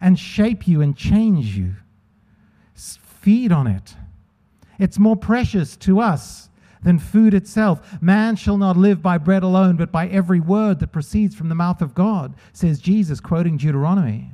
and 0.00 0.18
shape 0.18 0.66
you 0.66 0.80
and 0.80 0.96
change 0.96 1.56
you. 1.56 1.74
Feed 2.74 3.52
on 3.52 3.66
it. 3.66 3.94
It's 4.78 4.98
more 4.98 5.16
precious 5.16 5.76
to 5.78 6.00
us 6.00 6.48
than 6.82 6.98
food 6.98 7.34
itself. 7.34 8.02
Man 8.02 8.36
shall 8.36 8.56
not 8.56 8.76
live 8.76 9.02
by 9.02 9.18
bread 9.18 9.42
alone, 9.42 9.76
but 9.76 9.92
by 9.92 10.08
every 10.08 10.40
word 10.40 10.80
that 10.80 10.92
proceeds 10.92 11.34
from 11.34 11.48
the 11.48 11.54
mouth 11.54 11.82
of 11.82 11.94
God, 11.94 12.34
says 12.52 12.80
Jesus, 12.80 13.20
quoting 13.20 13.56
Deuteronomy. 13.56 14.30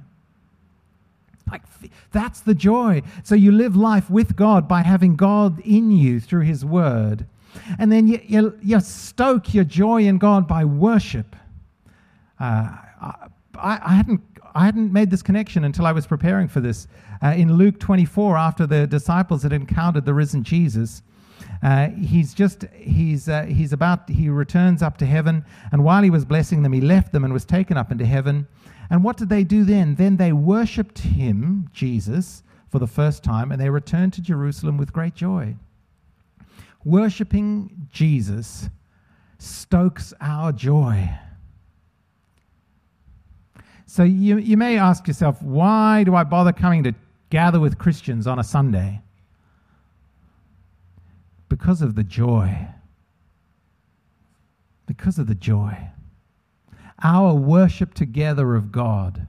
Like, 1.51 1.63
that's 2.11 2.41
the 2.41 2.55
joy. 2.55 3.03
So 3.23 3.35
you 3.35 3.53
live 3.53 3.77
life 3.77 4.11
with 4.11 4.35
God 4.37 4.67
by 4.67 4.83
having 4.83 5.17
God 5.17 5.61
in 5.61 5.91
you 5.91 6.19
through 6.19 6.43
His 6.43 6.65
Word. 6.65 7.27
And 7.79 7.91
then 7.91 8.07
you, 8.09 8.21
you, 8.25 8.59
you 8.63 8.81
stoke 8.81 9.55
your 9.55 9.65
joy 9.65 10.03
in 10.03 10.19
God 10.19 10.49
by 10.49 10.65
worship. 10.65 11.37
Uh, 12.39 12.77
I, 13.01 13.81
I, 13.83 13.95
hadn't, 13.95 14.21
I 14.55 14.65
hadn't 14.65 14.93
made 14.93 15.11
this 15.11 15.23
connection 15.23 15.65
until 15.65 15.87
I 15.87 15.93
was 15.93 16.07
preparing 16.07 16.49
for 16.49 16.61
this. 16.61 16.89
Uh, 17.23 17.29
in 17.29 17.55
Luke 17.55 17.79
24, 17.79 18.37
after 18.37 18.67
the 18.67 18.87
disciples 18.87 19.43
had 19.43 19.53
encountered 19.53 20.05
the 20.05 20.15
risen 20.15 20.43
Jesus, 20.43 21.03
uh, 21.63 21.89
he's 21.91 22.35
just 22.35 22.65
he's 22.75 23.29
uh, 23.29 23.45
he's 23.45 23.73
about 23.73 24.09
he 24.09 24.29
returns 24.29 24.83
up 24.83 24.99
to 24.99 25.07
heaven 25.07 25.45
and 25.73 25.83
while 25.85 26.03
he 26.03 26.11
was 26.11 26.25
blessing 26.25 26.63
them 26.63 26.73
he 26.73 26.81
left 26.81 27.13
them 27.13 27.25
and 27.25 27.33
was 27.33 27.45
taken 27.45 27.77
up 27.77 27.91
into 27.91 28.07
heaven. 28.07 28.47
And 28.89 29.03
what 29.03 29.17
did 29.17 29.29
they 29.29 29.43
do 29.43 29.65
then? 29.65 29.97
Then 29.97 30.17
they 30.17 30.33
worshipped 30.33 30.99
him 31.01 31.69
jesus 31.73 32.43
for 32.69 32.79
the 32.79 32.87
first 32.87 33.25
time 33.25 33.51
and 33.51 33.61
they 33.61 33.71
returned 33.71 34.13
to 34.15 34.23
jerusalem 34.23 34.77
with 34.77 34.93
great 34.93 35.15
joy. 35.15 35.57
Worshipping 36.85 37.89
jesus 37.91 38.69
stokes 39.39 40.15
our 40.21 40.53
joy. 40.53 41.11
So 43.89 44.03
you, 44.03 44.39
you 44.39 44.57
may 44.57 44.79
ask 44.79 45.07
yourself 45.07 45.41
why 45.43 46.05
do 46.05 46.15
i 46.15 46.25
bother 46.25 46.53
coming 46.53 46.83
to 46.85 46.95
gather 47.31 47.59
with 47.59 47.79
christians 47.79 48.27
on 48.27 48.39
a 48.39 48.45
sunday 48.45 49.01
because 51.49 51.83
of 51.83 51.95
the 51.95 52.05
joy. 52.05 52.69
Because 54.87 55.19
of 55.19 55.27
the 55.27 55.35
joy. 55.35 55.77
Our 57.03 57.35
worship 57.35 57.95
together 57.95 58.55
of 58.55 58.73
God, 58.73 59.27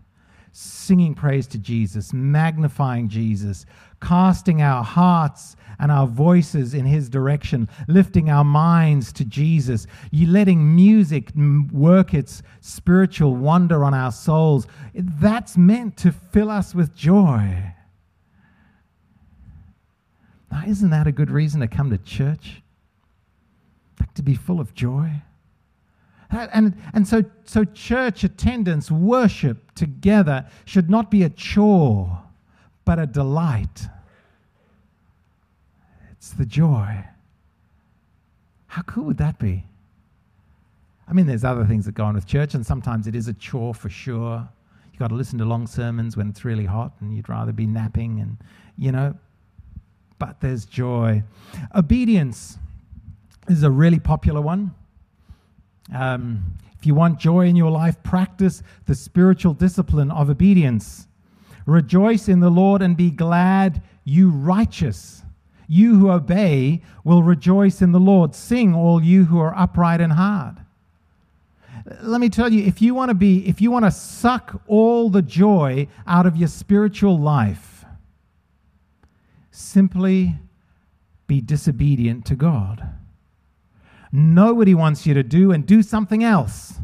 singing 0.52 1.14
praise 1.14 1.48
to 1.48 1.58
Jesus, 1.58 2.14
magnifying 2.14 3.10
Jesus, 3.10 3.66
casting 4.02 4.62
our 4.62 4.84
hearts 4.84 5.56
and 5.80 5.92
our 5.92 6.08
voices 6.08 6.74
in 6.74 6.86
His 6.86 7.10
direction, 7.10 7.68
lifting 7.88 8.30
our 8.30 8.44
minds 8.44 9.12
to 9.14 9.26
Jesus, 9.26 9.86
you 10.12 10.28
letting 10.28 10.76
music 10.76 11.32
work 11.72 12.14
its 12.14 12.42
spiritual 12.62 13.36
wonder 13.36 13.84
on 13.84 13.94
our 13.94 14.12
souls. 14.12 14.66
That's 14.94 15.58
meant 15.58 15.98
to 15.98 16.12
fill 16.12 16.50
us 16.50 16.74
with 16.74 16.96
joy. 16.96 17.74
Now, 20.52 20.64
isn't 20.66 20.90
that 20.90 21.08
a 21.08 21.12
good 21.12 21.30
reason 21.30 21.62
to 21.62 21.68
come 21.68 21.90
to 21.90 21.98
church? 21.98 22.62
Like 24.00 24.14
to 24.16 24.24
be 24.24 24.36
full 24.36 24.60
of 24.60 24.74
joy? 24.74 25.12
And, 26.30 26.76
and 26.94 27.08
so, 27.08 27.24
so, 27.46 27.64
church 27.64 28.24
attendance, 28.24 28.92
worship 28.92 29.74
together 29.76 30.46
should 30.66 30.90
not 30.90 31.10
be 31.10 31.24
a 31.24 31.30
chore, 31.30 32.22
but 32.84 33.00
a 33.00 33.08
delight. 33.08 33.88
It's 36.12 36.32
the 36.32 36.46
joy. 36.46 37.06
How 38.68 38.82
cool 38.82 39.06
would 39.06 39.18
that 39.18 39.40
be? 39.40 39.64
I 41.08 41.14
mean, 41.14 41.28
there's 41.28 41.46
other 41.46 41.64
things 41.64 41.86
that 41.86 41.96
go 41.96 42.04
on 42.04 42.16
with 42.16 42.28
church, 42.28 42.54
and 42.54 42.66
sometimes 42.66 43.08
it 43.08 43.16
is 43.16 43.30
a 43.30 43.34
chore 43.34 43.74
for 43.74 43.90
sure. 43.90 44.48
You've 44.92 45.00
got 45.00 45.08
to 45.08 45.16
listen 45.16 45.40
to 45.40 45.46
long 45.46 45.66
sermons 45.66 46.18
when 46.18 46.28
it's 46.28 46.44
really 46.44 46.66
hot 46.66 46.92
and 47.00 47.16
you'd 47.16 47.30
rather 47.30 47.54
be 47.54 47.66
napping, 47.66 48.20
and, 48.20 48.38
you 48.78 48.92
know, 48.92 49.16
but 50.20 50.40
there's 50.42 50.66
joy. 50.66 51.24
Obedience 51.76 52.58
is 53.48 53.64
a 53.64 53.72
really 53.72 54.00
popular 54.00 54.42
one. 54.42 54.74
Um, 55.94 56.58
if 56.78 56.86
you 56.86 56.94
want 56.96 57.20
joy 57.20 57.48
in 57.48 57.56
your 57.56 57.72
life, 57.72 58.02
practice 58.04 58.62
the 58.86 58.96
spiritual 58.96 59.54
discipline 59.54 60.12
of 60.12 60.30
obedience. 60.30 61.08
Rejoice 61.66 62.30
in 62.30 62.40
the 62.40 62.50
Lord 62.50 62.82
and 62.82 62.96
be 62.96 63.10
glad, 63.10 63.82
you 64.04 64.30
righteous. 64.30 65.24
You 65.68 66.00
who 66.00 66.12
obey 66.12 66.82
will 67.04 67.24
rejoice 67.24 67.82
in 67.82 67.92
the 67.92 68.00
Lord. 68.00 68.34
Sing, 68.36 68.74
all 68.74 69.04
you 69.04 69.26
who 69.26 69.40
are 69.40 69.58
upright 69.58 70.00
in 70.00 70.12
heart. 70.12 70.56
Let 72.02 72.22
me 72.22 72.30
tell 72.30 72.52
you, 72.52 72.64
if 72.66 72.82
you 72.82 72.94
want 72.94 73.10
to 73.10 73.16
be, 73.16 73.48
if 73.48 73.62
you 73.62 73.72
want 73.72 73.86
to 73.86 73.92
suck 73.92 74.62
all 74.68 75.10
the 75.10 75.22
joy 75.22 75.88
out 76.06 76.26
of 76.26 76.36
your 76.36 76.48
spiritual 76.48 77.18
life, 77.20 77.77
simply 79.58 80.36
be 81.26 81.42
disobedient 81.42 82.26
to 82.26 82.36
God. 82.36 82.88
Know 84.12 84.54
what 84.54 84.68
He 84.68 84.76
wants 84.76 85.06
you 85.06 85.14
to 85.14 85.24
do 85.24 85.52
and 85.52 85.66
do 85.66 85.82
something 85.82 86.24
else, 86.24 86.76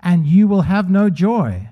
and 0.00 0.26
you 0.26 0.48
will 0.48 0.62
have 0.62 0.90
no 0.90 1.08
joy. 1.08 1.68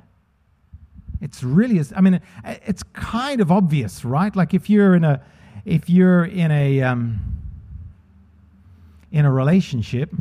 It's 1.20 1.42
really, 1.42 1.82
I 1.94 2.00
mean, 2.00 2.20
it's 2.44 2.82
kind 2.82 3.40
of 3.40 3.50
obvious, 3.50 4.04
right? 4.04 4.34
Like 4.34 4.54
if 4.54 4.70
you're 4.70 4.94
in 4.94 5.04
a, 5.04 5.22
if 5.64 5.90
you're 5.90 6.24
in 6.24 6.50
a, 6.50 6.82
um, 6.82 7.18
in 9.10 9.24
a 9.24 9.32
relationship, 9.32 10.12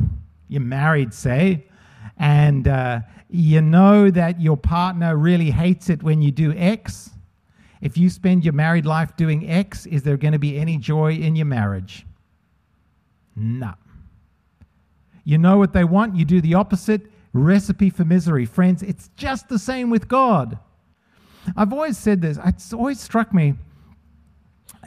you're 0.48 0.60
married, 0.60 1.14
say, 1.14 1.66
and 2.18 2.66
uh, 2.66 3.00
you 3.30 3.60
know 3.60 4.10
that 4.10 4.40
your 4.40 4.56
partner 4.56 5.16
really 5.16 5.50
hates 5.50 5.90
it 5.90 6.02
when 6.02 6.22
you 6.22 6.30
do 6.30 6.52
X, 6.52 7.10
if 7.80 7.96
you 7.96 8.08
spend 8.10 8.44
your 8.44 8.54
married 8.54 8.86
life 8.86 9.16
doing 9.16 9.48
X, 9.48 9.86
is 9.86 10.02
there 10.02 10.16
going 10.16 10.32
to 10.32 10.38
be 10.38 10.58
any 10.58 10.78
joy 10.78 11.12
in 11.12 11.36
your 11.36 11.46
marriage? 11.46 12.06
No. 13.34 13.74
You 15.24 15.38
know 15.38 15.58
what 15.58 15.72
they 15.72 15.84
want, 15.84 16.16
you 16.16 16.24
do 16.24 16.40
the 16.40 16.54
opposite. 16.54 17.02
Recipe 17.32 17.90
for 17.90 18.04
misery. 18.04 18.46
Friends, 18.46 18.82
it's 18.82 19.10
just 19.16 19.48
the 19.48 19.58
same 19.58 19.90
with 19.90 20.08
God. 20.08 20.58
I've 21.56 21.72
always 21.72 21.98
said 21.98 22.22
this, 22.22 22.38
it's 22.44 22.72
always 22.72 22.98
struck 22.98 23.34
me 23.34 23.54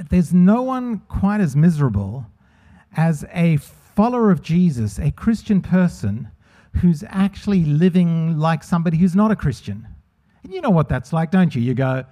there's 0.09 0.33
no 0.33 0.61
one 0.61 0.99
quite 1.09 1.41
as 1.41 1.55
miserable 1.55 2.25
as 2.95 3.25
a 3.33 3.57
follower 3.57 4.31
of 4.31 4.41
Jesus, 4.41 4.97
a 4.97 5.11
Christian 5.11 5.61
person 5.61 6.29
who's 6.77 7.03
actually 7.07 7.65
living 7.65 8.37
like 8.37 8.63
somebody 8.63 8.97
who's 8.97 9.15
not 9.15 9.31
a 9.31 9.35
Christian. 9.35 9.87
And 10.43 10.53
you 10.53 10.61
know 10.61 10.69
what 10.69 10.87
that's 10.87 11.11
like, 11.11 11.31
don't 11.31 11.53
you? 11.53 11.61
You 11.61 11.73
go, 11.73 12.05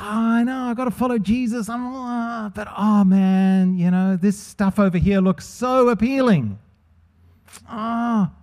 oh, 0.00 0.10
I 0.10 0.44
know, 0.44 0.64
I've 0.64 0.76
got 0.76 0.84
to 0.84 0.90
follow 0.90 1.18
Jesus. 1.18 1.68
I'm, 1.68 1.94
uh, 1.94 2.48
but 2.50 2.68
oh 2.76 3.04
man, 3.04 3.76
you 3.76 3.90
know, 3.90 4.16
this 4.16 4.38
stuff 4.38 4.78
over 4.78 4.98
here 4.98 5.20
looks 5.20 5.46
so 5.46 5.88
appealing. 5.88 6.58
Ah, 7.68 8.30
oh. 8.30 8.36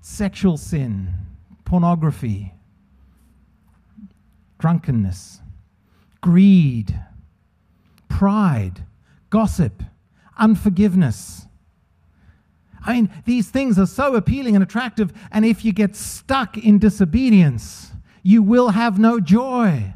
sexual 0.00 0.56
sin, 0.56 1.14
pornography, 1.64 2.52
drunkenness, 4.58 5.40
greed, 6.20 6.98
pride, 8.08 8.84
gossip, 9.30 9.82
unforgiveness. 10.38 11.46
I 12.86 12.94
mean, 12.94 13.10
these 13.24 13.48
things 13.48 13.78
are 13.78 13.86
so 13.86 14.14
appealing 14.14 14.54
and 14.54 14.62
attractive, 14.62 15.12
and 15.32 15.44
if 15.44 15.64
you 15.64 15.72
get 15.72 15.96
stuck 15.96 16.58
in 16.58 16.78
disobedience, 16.78 17.93
you 18.24 18.42
will 18.42 18.70
have 18.70 18.98
no 18.98 19.20
joy. 19.20 19.92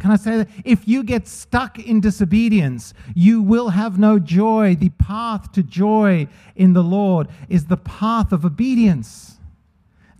Can 0.00 0.10
I 0.10 0.16
say 0.16 0.38
that? 0.38 0.48
If 0.64 0.88
you 0.88 1.02
get 1.02 1.28
stuck 1.28 1.78
in 1.78 2.00
disobedience, 2.00 2.94
you 3.14 3.42
will 3.42 3.68
have 3.68 3.98
no 3.98 4.18
joy. 4.18 4.76
The 4.76 4.88
path 4.90 5.52
to 5.52 5.62
joy 5.62 6.28
in 6.56 6.72
the 6.72 6.82
Lord 6.82 7.28
is 7.48 7.66
the 7.66 7.76
path 7.76 8.32
of 8.32 8.44
obedience, 8.44 9.38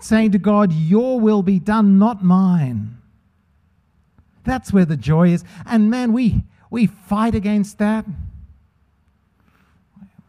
saying 0.01 0.33
to 0.33 0.39
God, 0.39 0.73
Your 0.73 1.19
will 1.19 1.43
be 1.43 1.59
done, 1.59 1.99
not 1.99 2.23
mine. 2.23 2.99
That's 4.45 4.73
where 4.73 4.85
the 4.85 4.97
joy 4.97 5.29
is. 5.31 5.45
And 5.67 5.89
man, 5.89 6.13
we, 6.13 6.43
we 6.69 6.87
fight 6.87 7.35
against 7.35 7.79
that. 7.79 8.05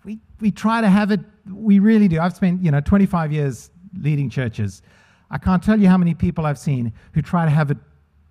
We, 0.05 0.19
we 0.39 0.51
try 0.51 0.81
to 0.81 0.89
have 0.89 1.11
it, 1.11 1.19
we 1.51 1.79
really 1.79 2.07
do. 2.07 2.19
I've 2.19 2.35
spent, 2.35 2.63
you 2.63 2.69
know, 2.69 2.79
25 2.79 3.31
years 3.31 3.71
leading 3.99 4.29
churches. 4.29 4.83
I 5.33 5.39
can't 5.39 5.63
tell 5.63 5.79
you 5.79 5.89
how 5.89 5.97
many 5.97 6.13
people 6.13 6.45
I've 6.45 6.59
seen 6.59 6.93
who 7.13 7.23
try 7.23 7.45
to 7.45 7.49
have 7.49 7.71
it 7.71 7.77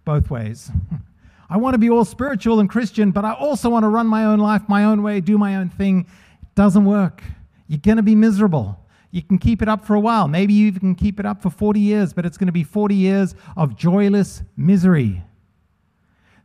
both 0.05 0.31
ways. 0.31 0.71
I 1.51 1.57
want 1.57 1.75
to 1.75 1.79
be 1.79 1.91
all 1.91 2.05
spiritual 2.05 2.61
and 2.61 2.71
Christian, 2.71 3.11
but 3.11 3.25
I 3.25 3.33
also 3.33 3.69
want 3.69 3.83
to 3.83 3.89
run 3.89 4.07
my 4.07 4.25
own 4.25 4.39
life 4.39 4.63
my 4.69 4.85
own 4.85 5.03
way, 5.03 5.21
do 5.21 5.37
my 5.37 5.57
own 5.57 5.69
thing. 5.69 6.07
It 6.41 6.55
doesn't 6.55 6.85
work. 6.85 7.25
You're 7.67 7.81
going 7.81 7.97
to 7.97 8.05
be 8.05 8.15
miserable. 8.15 8.79
You 9.11 9.21
can 9.21 9.39
keep 9.39 9.63
it 9.63 9.69
up 9.69 9.85
for 9.85 9.97
a 9.97 10.01
while. 10.01 10.29
Maybe 10.29 10.53
you 10.53 10.71
can 10.71 10.95
keep 10.95 11.19
it 11.19 11.27
up 11.27 11.43
for 11.43 11.51
40 11.51 11.81
years, 11.81 12.13
but 12.13 12.25
it's 12.25 12.39
going 12.39 12.47
to 12.47 12.53
be 12.53 12.63
40 12.63 12.95
years 12.95 13.35
of 13.57 13.77
joyless 13.77 14.45
misery. 14.57 15.25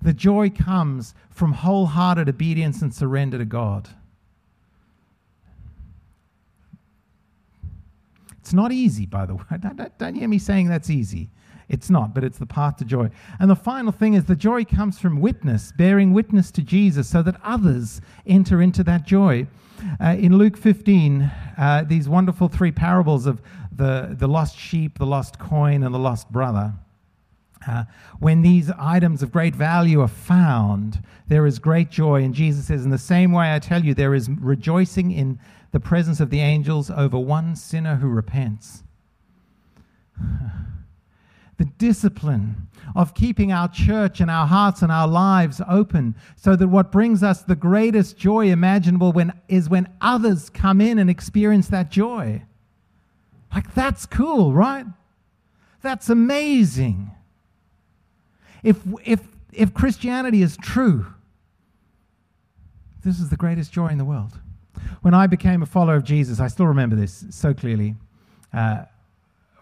The 0.02 0.12
joy 0.12 0.50
comes 0.50 1.14
from 1.30 1.54
wholehearted 1.54 2.28
obedience 2.28 2.82
and 2.82 2.92
surrender 2.92 3.38
to 3.38 3.46
God. 3.46 3.90
It's 8.48 8.54
not 8.54 8.72
easy, 8.72 9.06
by 9.06 9.26
the 9.26 9.36
way. 9.36 9.44
Don't, 9.60 9.98
don't 9.98 10.16
hear 10.16 10.30
me 10.30 10.40
saying 10.40 10.70
that's 10.70 10.90
easy. 10.90 11.30
It's 11.68 11.90
not, 11.90 12.14
but 12.14 12.24
it's 12.24 12.38
the 12.38 12.46
path 12.46 12.78
to 12.78 12.86
joy. 12.86 13.10
And 13.42 13.50
the 13.50 13.58
final 13.58 13.92
thing 13.92 14.14
is 14.14 14.24
the 14.24 14.38
joy 14.38 14.64
comes 14.64 14.98
from 15.00 15.20
witness, 15.20 15.74
bearing 15.78 16.14
witness 16.14 16.50
to 16.52 16.62
Jesus 16.62 17.10
so 17.10 17.22
that 17.24 17.36
others 17.44 18.00
enter 18.26 18.62
into 18.62 18.86
that 18.86 19.06
joy. 19.06 19.48
Uh, 20.00 20.16
in 20.18 20.38
Luke 20.38 20.56
15, 20.56 21.24
uh, 21.58 21.84
these 21.86 22.08
wonderful 22.08 22.48
three 22.48 22.72
parables 22.72 23.26
of 23.26 23.42
the, 23.76 24.16
the 24.18 24.30
lost 24.30 24.58
sheep, 24.58 24.98
the 24.98 25.06
lost 25.06 25.40
coin, 25.40 25.84
and 25.84 25.94
the 25.94 26.00
lost 26.00 26.32
brother. 26.32 26.74
Uh, 27.68 27.84
when 28.20 28.44
these 28.44 28.72
items 28.80 29.22
of 29.22 29.34
great 29.34 29.54
value 29.54 30.00
are 30.00 30.08
found, 30.08 31.04
there 31.28 31.46
is 31.46 31.60
great 31.60 31.90
joy. 31.90 32.24
And 32.24 32.34
Jesus 32.34 32.68
says, 32.68 32.86
In 32.86 32.92
the 32.92 32.98
same 32.98 33.34
way, 33.34 33.54
I 33.54 33.60
tell 33.60 33.84
you, 33.84 33.94
there 33.94 34.14
is 34.14 34.30
rejoicing 34.30 35.12
in 35.12 35.38
the 35.78 35.82
presence 35.82 36.20
of 36.20 36.32
the 36.32 36.40
angels 36.40 36.90
over 36.90 37.20
one 37.20 37.56
sinner 37.56 37.98
who 37.98 38.08
repents. 38.08 38.82
the 41.58 41.66
discipline 41.78 42.68
of 42.96 43.14
keeping 43.14 43.52
our 43.52 43.68
church 43.68 44.20
and 44.20 44.32
our 44.32 44.48
hearts 44.48 44.82
and 44.82 44.92
our 44.92 45.08
lives 45.08 45.62
open 45.70 46.16
so 46.36 46.56
that 46.56 46.68
what 46.70 46.92
brings 46.92 47.22
us 47.22 47.44
the 47.44 47.56
greatest 47.56 48.18
joy 48.18 48.48
imaginable 48.48 49.12
when, 49.12 49.32
is 49.48 49.70
when 49.70 49.88
others 50.02 50.50
come 50.50 50.82
in 50.82 50.98
and 50.98 51.12
experience 51.12 51.68
that 51.68 51.92
joy. 51.92 52.42
Like, 53.54 53.76
that's 53.76 54.08
cool, 54.08 54.54
right? 54.54 54.88
That's 55.84 56.10
amazing. 56.10 57.12
If, 58.64 58.80
if, 59.06 59.22
if 59.54 59.76
Christianity 59.76 60.42
is 60.42 60.58
true, 60.58 61.06
this 63.04 63.20
is 63.20 63.30
the 63.30 63.38
greatest 63.38 63.72
joy 63.72 63.90
in 63.90 64.00
the 64.00 64.06
world. 64.06 64.40
When 65.02 65.14
I 65.14 65.28
became 65.28 65.62
a 65.62 65.66
follower 65.66 65.96
of 65.96 66.04
Jesus, 66.04 66.40
I 66.40 66.48
still 66.48 66.68
remember 66.68 66.96
this 66.96 67.26
so 67.30 67.54
clearly. 67.54 67.96
Uh, 68.54 68.84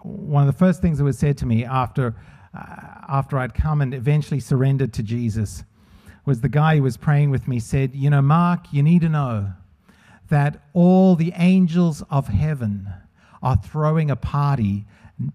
one 0.01 0.47
of 0.47 0.53
the 0.53 0.57
first 0.57 0.81
things 0.81 0.97
that 0.97 1.03
was 1.03 1.17
said 1.17 1.37
to 1.39 1.45
me 1.45 1.65
after, 1.65 2.15
uh, 2.53 2.65
after 3.09 3.37
I'd 3.37 3.53
come 3.53 3.81
and 3.81 3.93
eventually 3.93 4.39
surrendered 4.39 4.93
to 4.93 5.03
Jesus 5.03 5.63
was 6.25 6.41
the 6.41 6.49
guy 6.49 6.77
who 6.77 6.83
was 6.83 6.97
praying 6.97 7.29
with 7.29 7.47
me 7.47 7.59
said, 7.59 7.95
You 7.95 8.09
know, 8.09 8.21
Mark, 8.21 8.71
you 8.71 8.83
need 8.83 9.01
to 9.01 9.09
know 9.09 9.53
that 10.29 10.61
all 10.73 11.15
the 11.15 11.33
angels 11.35 12.03
of 12.09 12.27
heaven 12.27 12.87
are 13.43 13.57
throwing 13.57 14.09
a 14.09 14.15
party 14.15 14.85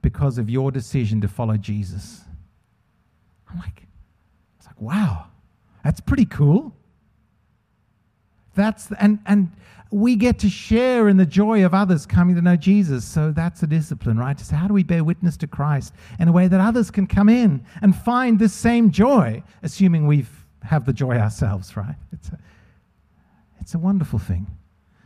because 0.03 0.37
of 0.37 0.51
your 0.51 0.71
decision 0.71 1.21
to 1.21 1.29
follow 1.29 1.57
Jesus. 1.57 2.23
I'm 3.49 3.59
like, 3.59 3.87
it's 4.59 4.67
like, 4.67 4.81
wow, 4.81 5.27
that's 5.85 6.01
pretty 6.01 6.27
cool. 6.27 6.75
That's 8.55 8.91
and 8.99 9.19
and 9.27 9.51
we 9.91 10.15
get 10.15 10.39
to 10.39 10.49
share 10.49 11.09
in 11.09 11.17
the 11.17 11.27
joy 11.27 11.65
of 11.65 11.75
others 11.75 12.07
coming 12.07 12.37
to 12.37 12.43
know 12.43 12.57
Jesus. 12.57 13.05
So 13.05 13.33
that's 13.33 13.63
a 13.63 13.67
discipline, 13.67 14.19
right? 14.19 14.39
Say, 14.39 14.55
how 14.55 14.69
do 14.69 14.75
we 14.75 14.85
bear 14.85 15.03
witness 15.03 15.37
to 15.39 15.47
Christ 15.49 15.95
in 16.21 16.29
a 16.29 16.33
way 16.33 16.47
that 16.47 16.61
others 16.61 16.91
can 16.91 17.07
come 17.07 17.29
in 17.29 17.65
and 17.83 17.95
find 17.95 18.39
this 18.39 18.53
same 18.53 18.93
joy, 18.93 19.43
assuming 19.63 20.07
we 20.07 20.27
have 20.63 20.87
the 20.87 20.93
joy 20.93 21.17
ourselves, 21.17 21.77
right? 21.77 21.97
It's 22.13 22.29
a, 22.29 22.39
it's 23.61 23.75
a 23.75 23.79
wonderful 23.79 24.19
thing. 24.19 24.47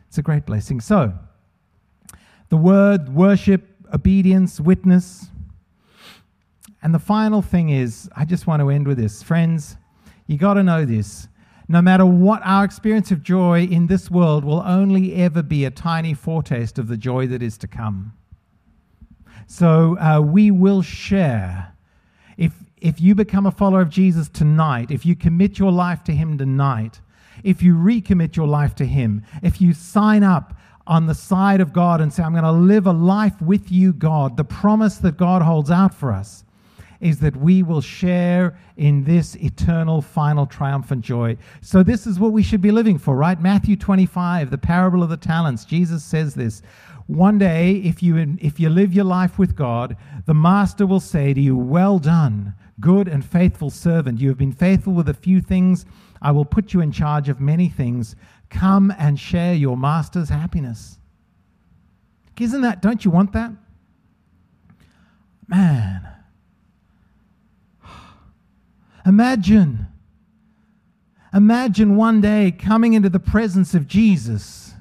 It's 0.08 0.18
a 0.18 0.22
great 0.22 0.44
blessing. 0.44 0.80
So, 0.80 1.14
the 2.50 2.56
word, 2.56 3.08
worship, 3.14 3.66
obedience, 3.92 4.60
witness. 4.60 5.26
And 6.82 6.94
the 6.94 6.98
final 6.98 7.40
thing 7.40 7.70
is, 7.70 8.10
I 8.14 8.26
just 8.26 8.46
want 8.46 8.60
to 8.60 8.68
end 8.68 8.86
with 8.86 8.98
this. 8.98 9.22
Friends, 9.22 9.76
you 10.26 10.36
got 10.36 10.54
to 10.54 10.62
know 10.62 10.84
this 10.84 11.28
no 11.68 11.80
matter 11.80 12.04
what 12.04 12.42
our 12.44 12.64
experience 12.64 13.10
of 13.10 13.22
joy 13.22 13.62
in 13.62 13.86
this 13.86 14.10
world 14.10 14.44
will 14.44 14.62
only 14.66 15.14
ever 15.14 15.42
be 15.42 15.64
a 15.64 15.70
tiny 15.70 16.14
foretaste 16.14 16.78
of 16.78 16.88
the 16.88 16.96
joy 16.96 17.26
that 17.26 17.42
is 17.42 17.56
to 17.58 17.66
come. 17.66 18.12
So 19.46 19.98
uh, 19.98 20.20
we 20.20 20.50
will 20.50 20.82
share. 20.82 21.74
If, 22.36 22.52
if 22.80 23.00
you 23.00 23.14
become 23.14 23.46
a 23.46 23.50
follower 23.50 23.80
of 23.80 23.90
Jesus 23.90 24.28
tonight, 24.28 24.90
if 24.90 25.06
you 25.06 25.16
commit 25.16 25.58
your 25.58 25.72
life 25.72 26.04
to 26.04 26.12
Him 26.12 26.36
tonight, 26.36 27.00
if 27.42 27.62
you 27.62 27.74
recommit 27.74 28.36
your 28.36 28.46
life 28.46 28.74
to 28.76 28.86
Him, 28.86 29.22
if 29.42 29.60
you 29.60 29.72
sign 29.72 30.22
up 30.22 30.56
on 30.86 31.06
the 31.06 31.14
side 31.14 31.60
of 31.60 31.72
God 31.72 32.00
and 32.00 32.12
say, 32.12 32.22
I'm 32.22 32.32
going 32.32 32.44
to 32.44 32.52
live 32.52 32.86
a 32.86 32.92
life 32.92 33.40
with 33.40 33.72
you, 33.72 33.92
God, 33.92 34.36
the 34.36 34.44
promise 34.44 34.98
that 34.98 35.16
God 35.16 35.42
holds 35.42 35.70
out 35.70 35.94
for 35.94 36.12
us 36.12 36.44
is 37.04 37.20
that 37.20 37.36
we 37.36 37.62
will 37.62 37.82
share 37.82 38.58
in 38.78 39.04
this 39.04 39.36
eternal, 39.36 40.00
final, 40.00 40.46
triumphant 40.46 41.04
joy. 41.04 41.36
So, 41.60 41.82
this 41.82 42.06
is 42.06 42.18
what 42.18 42.32
we 42.32 42.42
should 42.42 42.62
be 42.62 42.70
living 42.70 42.98
for, 42.98 43.14
right? 43.14 43.38
Matthew 43.38 43.76
25, 43.76 44.50
the 44.50 44.58
parable 44.58 45.02
of 45.02 45.10
the 45.10 45.18
talents. 45.18 45.66
Jesus 45.66 46.02
says 46.02 46.34
this. 46.34 46.62
One 47.06 47.36
day, 47.36 47.72
if 47.84 48.02
you, 48.02 48.38
if 48.40 48.58
you 48.58 48.70
live 48.70 48.94
your 48.94 49.04
life 49.04 49.38
with 49.38 49.54
God, 49.54 49.98
the 50.24 50.32
master 50.32 50.86
will 50.86 51.00
say 51.00 51.34
to 51.34 51.40
you, 51.40 51.54
Well 51.54 51.98
done, 51.98 52.54
good 52.80 53.06
and 53.06 53.22
faithful 53.22 53.68
servant. 53.68 54.18
You 54.18 54.28
have 54.30 54.38
been 54.38 54.52
faithful 54.52 54.94
with 54.94 55.10
a 55.10 55.14
few 55.14 55.42
things. 55.42 55.84
I 56.22 56.30
will 56.30 56.46
put 56.46 56.72
you 56.72 56.80
in 56.80 56.90
charge 56.90 57.28
of 57.28 57.38
many 57.38 57.68
things. 57.68 58.16
Come 58.48 58.94
and 58.98 59.20
share 59.20 59.52
your 59.52 59.76
master's 59.76 60.30
happiness. 60.30 60.98
Isn't 62.40 62.62
that, 62.62 62.80
don't 62.80 63.04
you 63.04 63.10
want 63.10 63.32
that? 63.32 63.52
Man, 65.46 66.13
Imagine, 69.06 69.86
imagine 71.32 71.96
one 71.96 72.20
day 72.20 72.50
coming 72.50 72.94
into 72.94 73.08
the 73.08 73.20
presence 73.20 73.74
of 73.74 73.86
Jesus 73.86 74.73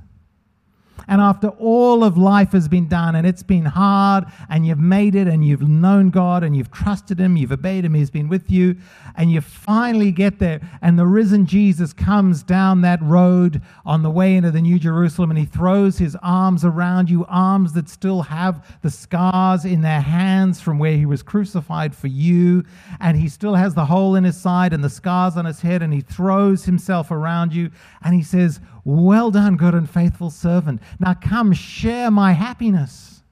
and 1.07 1.19
after 1.19 1.49
all 1.49 2.03
of 2.03 2.17
life 2.17 2.51
has 2.51 2.67
been 2.67 2.87
done 2.87 3.15
and 3.15 3.27
it's 3.27 3.43
been 3.43 3.65
hard 3.65 4.25
and 4.49 4.65
you've 4.65 4.79
made 4.79 5.15
it 5.15 5.27
and 5.27 5.45
you've 5.45 5.67
known 5.67 6.09
God 6.09 6.43
and 6.43 6.55
you've 6.55 6.71
trusted 6.71 7.19
Him, 7.19 7.35
you've 7.35 7.51
obeyed 7.51 7.85
Him, 7.85 7.93
He's 7.93 8.09
been 8.09 8.29
with 8.29 8.49
you, 8.49 8.77
and 9.15 9.31
you 9.31 9.41
finally 9.41 10.11
get 10.11 10.39
there 10.39 10.61
and 10.81 10.97
the 10.97 11.05
risen 11.05 11.45
Jesus 11.45 11.93
comes 11.93 12.43
down 12.43 12.81
that 12.81 13.01
road 13.01 13.61
on 13.85 14.03
the 14.03 14.09
way 14.09 14.35
into 14.35 14.51
the 14.51 14.61
New 14.61 14.79
Jerusalem 14.79 15.29
and 15.29 15.39
He 15.39 15.45
throws 15.45 15.97
His 15.97 16.15
arms 16.21 16.63
around 16.63 17.09
you, 17.09 17.25
arms 17.27 17.73
that 17.73 17.89
still 17.89 18.21
have 18.23 18.65
the 18.81 18.91
scars 18.91 19.65
in 19.65 19.81
their 19.81 20.01
hands 20.01 20.61
from 20.61 20.79
where 20.79 20.95
He 20.95 21.05
was 21.05 21.23
crucified 21.23 21.95
for 21.95 22.07
you, 22.07 22.63
and 22.99 23.17
He 23.17 23.27
still 23.27 23.55
has 23.55 23.73
the 23.73 23.85
hole 23.85 24.15
in 24.15 24.23
His 24.23 24.39
side 24.39 24.73
and 24.73 24.83
the 24.83 24.89
scars 24.89 25.37
on 25.37 25.45
His 25.45 25.61
head, 25.61 25.81
and 25.81 25.93
He 25.93 26.01
throws 26.01 26.65
Himself 26.65 27.11
around 27.11 27.53
you 27.53 27.71
and 28.01 28.13
He 28.15 28.23
says, 28.23 28.59
well 28.85 29.31
done, 29.31 29.55
good 29.55 29.73
and 29.73 29.89
faithful 29.89 30.29
servant. 30.29 30.81
Now 30.99 31.13
come 31.13 31.53
share 31.53 32.11
my 32.11 32.33
happiness. 32.33 33.23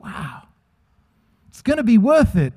wow. 0.00 0.42
It's 1.48 1.62
going 1.62 1.76
to 1.76 1.84
be 1.84 1.98
worth 1.98 2.36
it. 2.36 2.52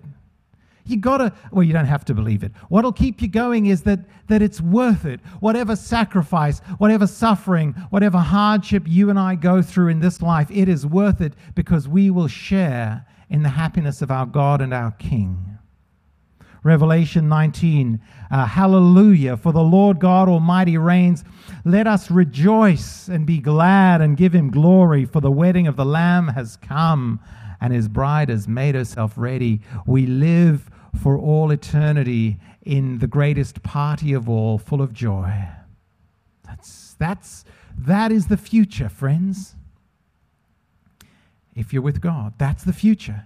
You 0.87 0.95
gotta, 0.95 1.33
well, 1.51 1.63
you 1.63 1.73
don't 1.73 1.85
have 1.85 2.05
to 2.05 2.13
believe 2.13 2.43
it. 2.43 2.53
What'll 2.69 2.93
keep 2.93 3.21
you 3.21 3.27
going 3.27 3.65
is 3.65 3.83
that, 3.83 3.99
that 4.29 4.41
it's 4.41 4.61
worth 4.61 5.03
it. 5.05 5.19
Whatever 5.41 5.75
sacrifice, 5.75 6.59
whatever 6.77 7.05
suffering, 7.05 7.73
whatever 7.89 8.19
hardship 8.19 8.83
you 8.85 9.09
and 9.09 9.19
I 9.19 9.35
go 9.35 9.61
through 9.61 9.89
in 9.89 9.99
this 9.99 10.21
life, 10.21 10.49
it 10.49 10.69
is 10.69 10.85
worth 10.85 11.19
it 11.19 11.33
because 11.55 11.89
we 11.89 12.09
will 12.09 12.29
share 12.29 13.05
in 13.29 13.43
the 13.43 13.49
happiness 13.49 14.01
of 14.01 14.11
our 14.11 14.25
God 14.25 14.61
and 14.61 14.73
our 14.73 14.91
King. 14.91 15.56
Revelation 16.67 17.29
19. 17.29 17.99
Uh, 18.29 18.45
hallelujah, 18.45 19.37
for 19.37 19.53
the 19.53 19.63
Lord 19.63 19.99
God 19.99 20.27
Almighty 20.27 20.77
reigns. 20.77 21.23
Let 21.63 21.87
us 21.87 22.11
rejoice 22.11 23.07
and 23.07 23.25
be 23.25 23.39
glad 23.39 24.01
and 24.01 24.17
give 24.17 24.33
him 24.33 24.51
glory, 24.51 25.05
for 25.05 25.21
the 25.21 25.31
wedding 25.31 25.65
of 25.65 25.77
the 25.77 25.85
Lamb 25.85 26.27
has 26.29 26.57
come 26.57 27.21
and 27.61 27.73
his 27.73 27.87
bride 27.87 28.29
has 28.29 28.47
made 28.47 28.75
herself 28.75 29.13
ready. 29.15 29.61
We 29.85 30.05
live 30.05 30.69
for 31.01 31.17
all 31.17 31.51
eternity 31.51 32.37
in 32.63 32.99
the 32.99 33.07
greatest 33.07 33.63
party 33.63 34.11
of 34.13 34.27
all, 34.29 34.57
full 34.57 34.81
of 34.81 34.93
joy. 34.93 35.47
That's, 36.45 36.95
that's, 36.99 37.45
that 37.77 38.11
is 38.11 38.27
the 38.27 38.37
future, 38.37 38.89
friends. 38.89 39.55
If 41.55 41.71
you're 41.71 41.81
with 41.81 42.01
God, 42.01 42.33
that's 42.37 42.63
the 42.63 42.73
future. 42.73 43.23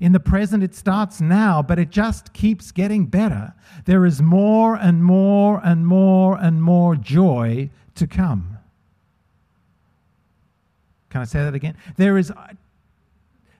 In 0.00 0.12
the 0.12 0.20
present, 0.20 0.62
it 0.62 0.74
starts 0.74 1.20
now, 1.20 1.60
but 1.60 1.78
it 1.78 1.90
just 1.90 2.32
keeps 2.32 2.70
getting 2.70 3.06
better. 3.06 3.54
There 3.84 4.06
is 4.06 4.22
more 4.22 4.76
and 4.76 5.02
more 5.02 5.60
and 5.64 5.86
more 5.86 6.38
and 6.38 6.62
more 6.62 6.94
joy 6.94 7.70
to 7.96 8.06
come. 8.06 8.58
Can 11.10 11.20
I 11.22 11.24
say 11.24 11.42
that 11.42 11.54
again? 11.54 11.76
There 11.96 12.16
is, 12.16 12.32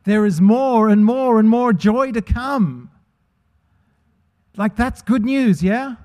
there 0.05 0.24
is 0.26 0.41
more 0.41 0.89
and 0.89 1.05
more 1.05 1.41
and 1.41 1.49
more 1.49 1.72
joy 1.72 2.12
to 2.12 2.22
come. 2.22 2.91
Like, 4.57 4.76
that's 4.76 5.03
good 5.03 5.24
news, 5.24 5.62
yeah? 5.62 5.97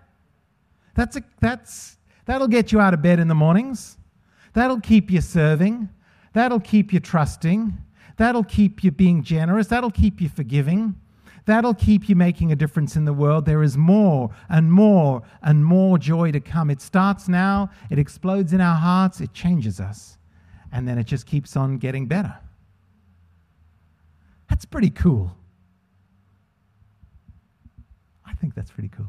That's, 0.96 1.16
a, 1.16 1.24
that's, 1.42 1.98
that'll 2.26 2.48
get 2.48 2.72
you 2.72 2.80
out 2.80 2.94
of 2.94 3.02
bed 3.02 3.20
in 3.20 3.28
the 3.28 3.36
mornings. 3.36 3.98
That'll 4.54 4.80
keep 4.80 5.12
you 5.12 5.22
serving. 5.22 5.90
That'll 6.34 6.60
keep 6.60 6.94
you 6.94 7.00
trusting. 7.00 7.78
That'll 8.18 8.44
keep 8.44 8.84
you 8.84 8.92
being 8.92 9.24
generous. 9.24 9.68
That'll 9.68 9.92
keep 9.92 10.22
you 10.22 10.30
forgiving. 10.30 10.96
That'll 11.46 11.74
keep 11.74 12.08
you 12.08 12.16
making 12.16 12.52
a 12.52 12.56
difference 12.56 12.96
in 12.96 13.06
the 13.06 13.14
world. 13.14 13.46
There 13.46 13.64
is 13.64 13.78
more 13.78 14.30
and 14.48 14.72
more 14.72 15.24
and 15.42 15.66
more 15.66 15.98
joy 15.98 16.32
to 16.32 16.40
come. 16.40 16.70
It 16.70 16.82
starts 16.82 17.28
now, 17.28 17.70
it 17.90 18.00
explodes 18.00 18.54
in 18.54 18.62
our 18.62 18.78
hearts, 18.78 19.20
it 19.20 19.34
changes 19.34 19.80
us, 19.80 20.18
and 20.72 20.88
then 20.88 20.98
it 20.98 21.04
just 21.04 21.26
keeps 21.26 21.58
on 21.58 21.78
getting 21.78 22.08
better. 22.08 22.38
That's 24.50 24.64
pretty 24.64 24.90
cool. 24.90 25.36
I 28.26 28.34
think 28.36 28.56
that's 28.56 28.72
pretty 28.72 28.90
cool. 28.90 29.08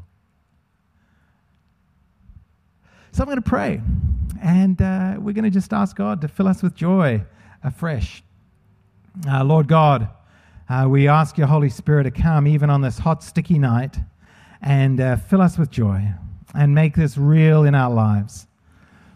So 3.13 3.23
I'm 3.23 3.27
going 3.27 3.41
to 3.41 3.49
pray, 3.49 3.81
and 4.41 4.81
uh, 4.81 5.15
we're 5.19 5.31
going 5.31 5.45
to 5.45 5.49
just 5.49 5.71
ask 5.71 5.95
God 5.95 6.19
to 6.19 6.27
fill 6.27 6.49
us 6.49 6.61
with 6.61 6.75
joy 6.75 7.23
afresh. 7.63 8.23
Uh, 9.23 9.45
Lord 9.45 9.67
God, 9.69 10.09
uh, 10.67 10.87
we 10.89 11.07
ask 11.07 11.37
your 11.37 11.47
Holy 11.47 11.69
Spirit 11.69 12.03
to 12.03 12.11
come 12.11 12.47
even 12.47 12.69
on 12.69 12.81
this 12.81 12.99
hot, 12.99 13.23
sticky 13.23 13.57
night 13.57 13.97
and 14.61 14.99
uh, 14.99 15.15
fill 15.15 15.41
us 15.41 15.57
with 15.57 15.71
joy 15.71 16.05
and 16.53 16.75
make 16.75 16.95
this 16.95 17.17
real 17.17 17.63
in 17.63 17.73
our 17.75 17.93
lives. 17.93 18.45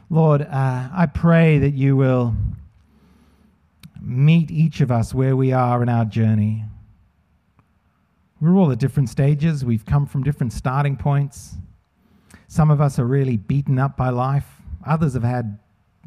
Lord, 0.10 0.42
uh, 0.42 0.90
I 0.94 1.06
pray 1.14 1.60
that 1.60 1.72
you 1.72 1.98
will 1.98 2.34
meet 4.02 4.50
each 4.52 4.80
of 4.80 4.90
us 4.90 5.14
where 5.14 5.36
we 5.36 5.52
are 5.52 5.84
in 5.84 5.90
our 5.90 6.06
journey. 6.06 6.64
We're 8.40 8.56
all 8.56 8.72
at 8.72 8.80
different 8.80 9.10
stages, 9.10 9.66
we've 9.66 9.86
come 9.86 10.06
from 10.06 10.24
different 10.24 10.54
starting 10.54 10.96
points. 10.96 11.56
Some 12.48 12.72
of 12.72 12.80
us 12.80 13.00
are 13.00 13.06
really 13.06 13.36
beaten 13.36 13.78
up 13.78 13.98
by 13.98 14.10
life, 14.10 14.48
others 14.88 15.14
have 15.14 15.24
had 15.24 15.60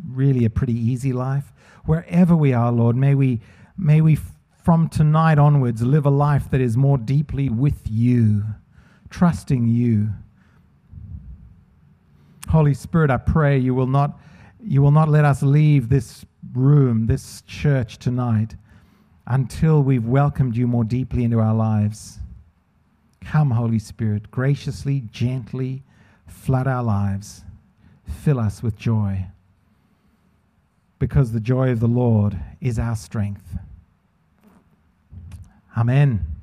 really 0.08 0.46
a 0.46 0.50
pretty 0.50 0.72
easy 0.72 1.12
life. 1.12 1.52
Wherever 1.84 2.34
we 2.34 2.54
are, 2.54 2.72
Lord, 2.72 2.96
may 2.96 3.14
we, 3.14 3.40
may 3.82 4.00
we 4.00 4.18
from 4.62 4.88
tonight 4.88 5.38
onwards 5.38 5.82
live 5.82 6.06
a 6.06 6.10
life 6.10 6.48
that 6.50 6.60
is 6.60 6.76
more 6.76 6.96
deeply 6.96 7.48
with 7.48 7.82
you, 7.90 8.44
trusting 9.10 9.66
you. 9.66 10.08
Holy 12.48 12.74
Spirit, 12.74 13.10
I 13.10 13.16
pray 13.16 13.58
you 13.58 13.74
will 13.74 13.88
not, 13.88 14.20
you 14.62 14.82
will 14.82 14.92
not 14.92 15.08
let 15.08 15.24
us 15.24 15.42
leave 15.42 15.88
this 15.88 16.24
room, 16.52 17.06
this 17.06 17.42
church 17.42 17.98
tonight, 17.98 18.54
until 19.26 19.82
we've 19.82 20.06
welcomed 20.06 20.56
you 20.56 20.66
more 20.66 20.84
deeply 20.84 21.24
into 21.24 21.40
our 21.40 21.54
lives. 21.54 22.18
Come, 23.20 23.50
Holy 23.50 23.78
Spirit, 23.78 24.30
graciously, 24.30 25.00
gently 25.10 25.82
flood 26.26 26.66
our 26.66 26.82
lives. 26.82 27.42
Fill 28.04 28.38
us 28.38 28.62
with 28.62 28.76
joy. 28.76 29.26
Because 30.98 31.32
the 31.32 31.40
joy 31.40 31.70
of 31.70 31.80
the 31.80 31.88
Lord 31.88 32.38
is 32.60 32.78
our 32.78 32.94
strength. 32.94 33.56
Amen. 35.76 36.41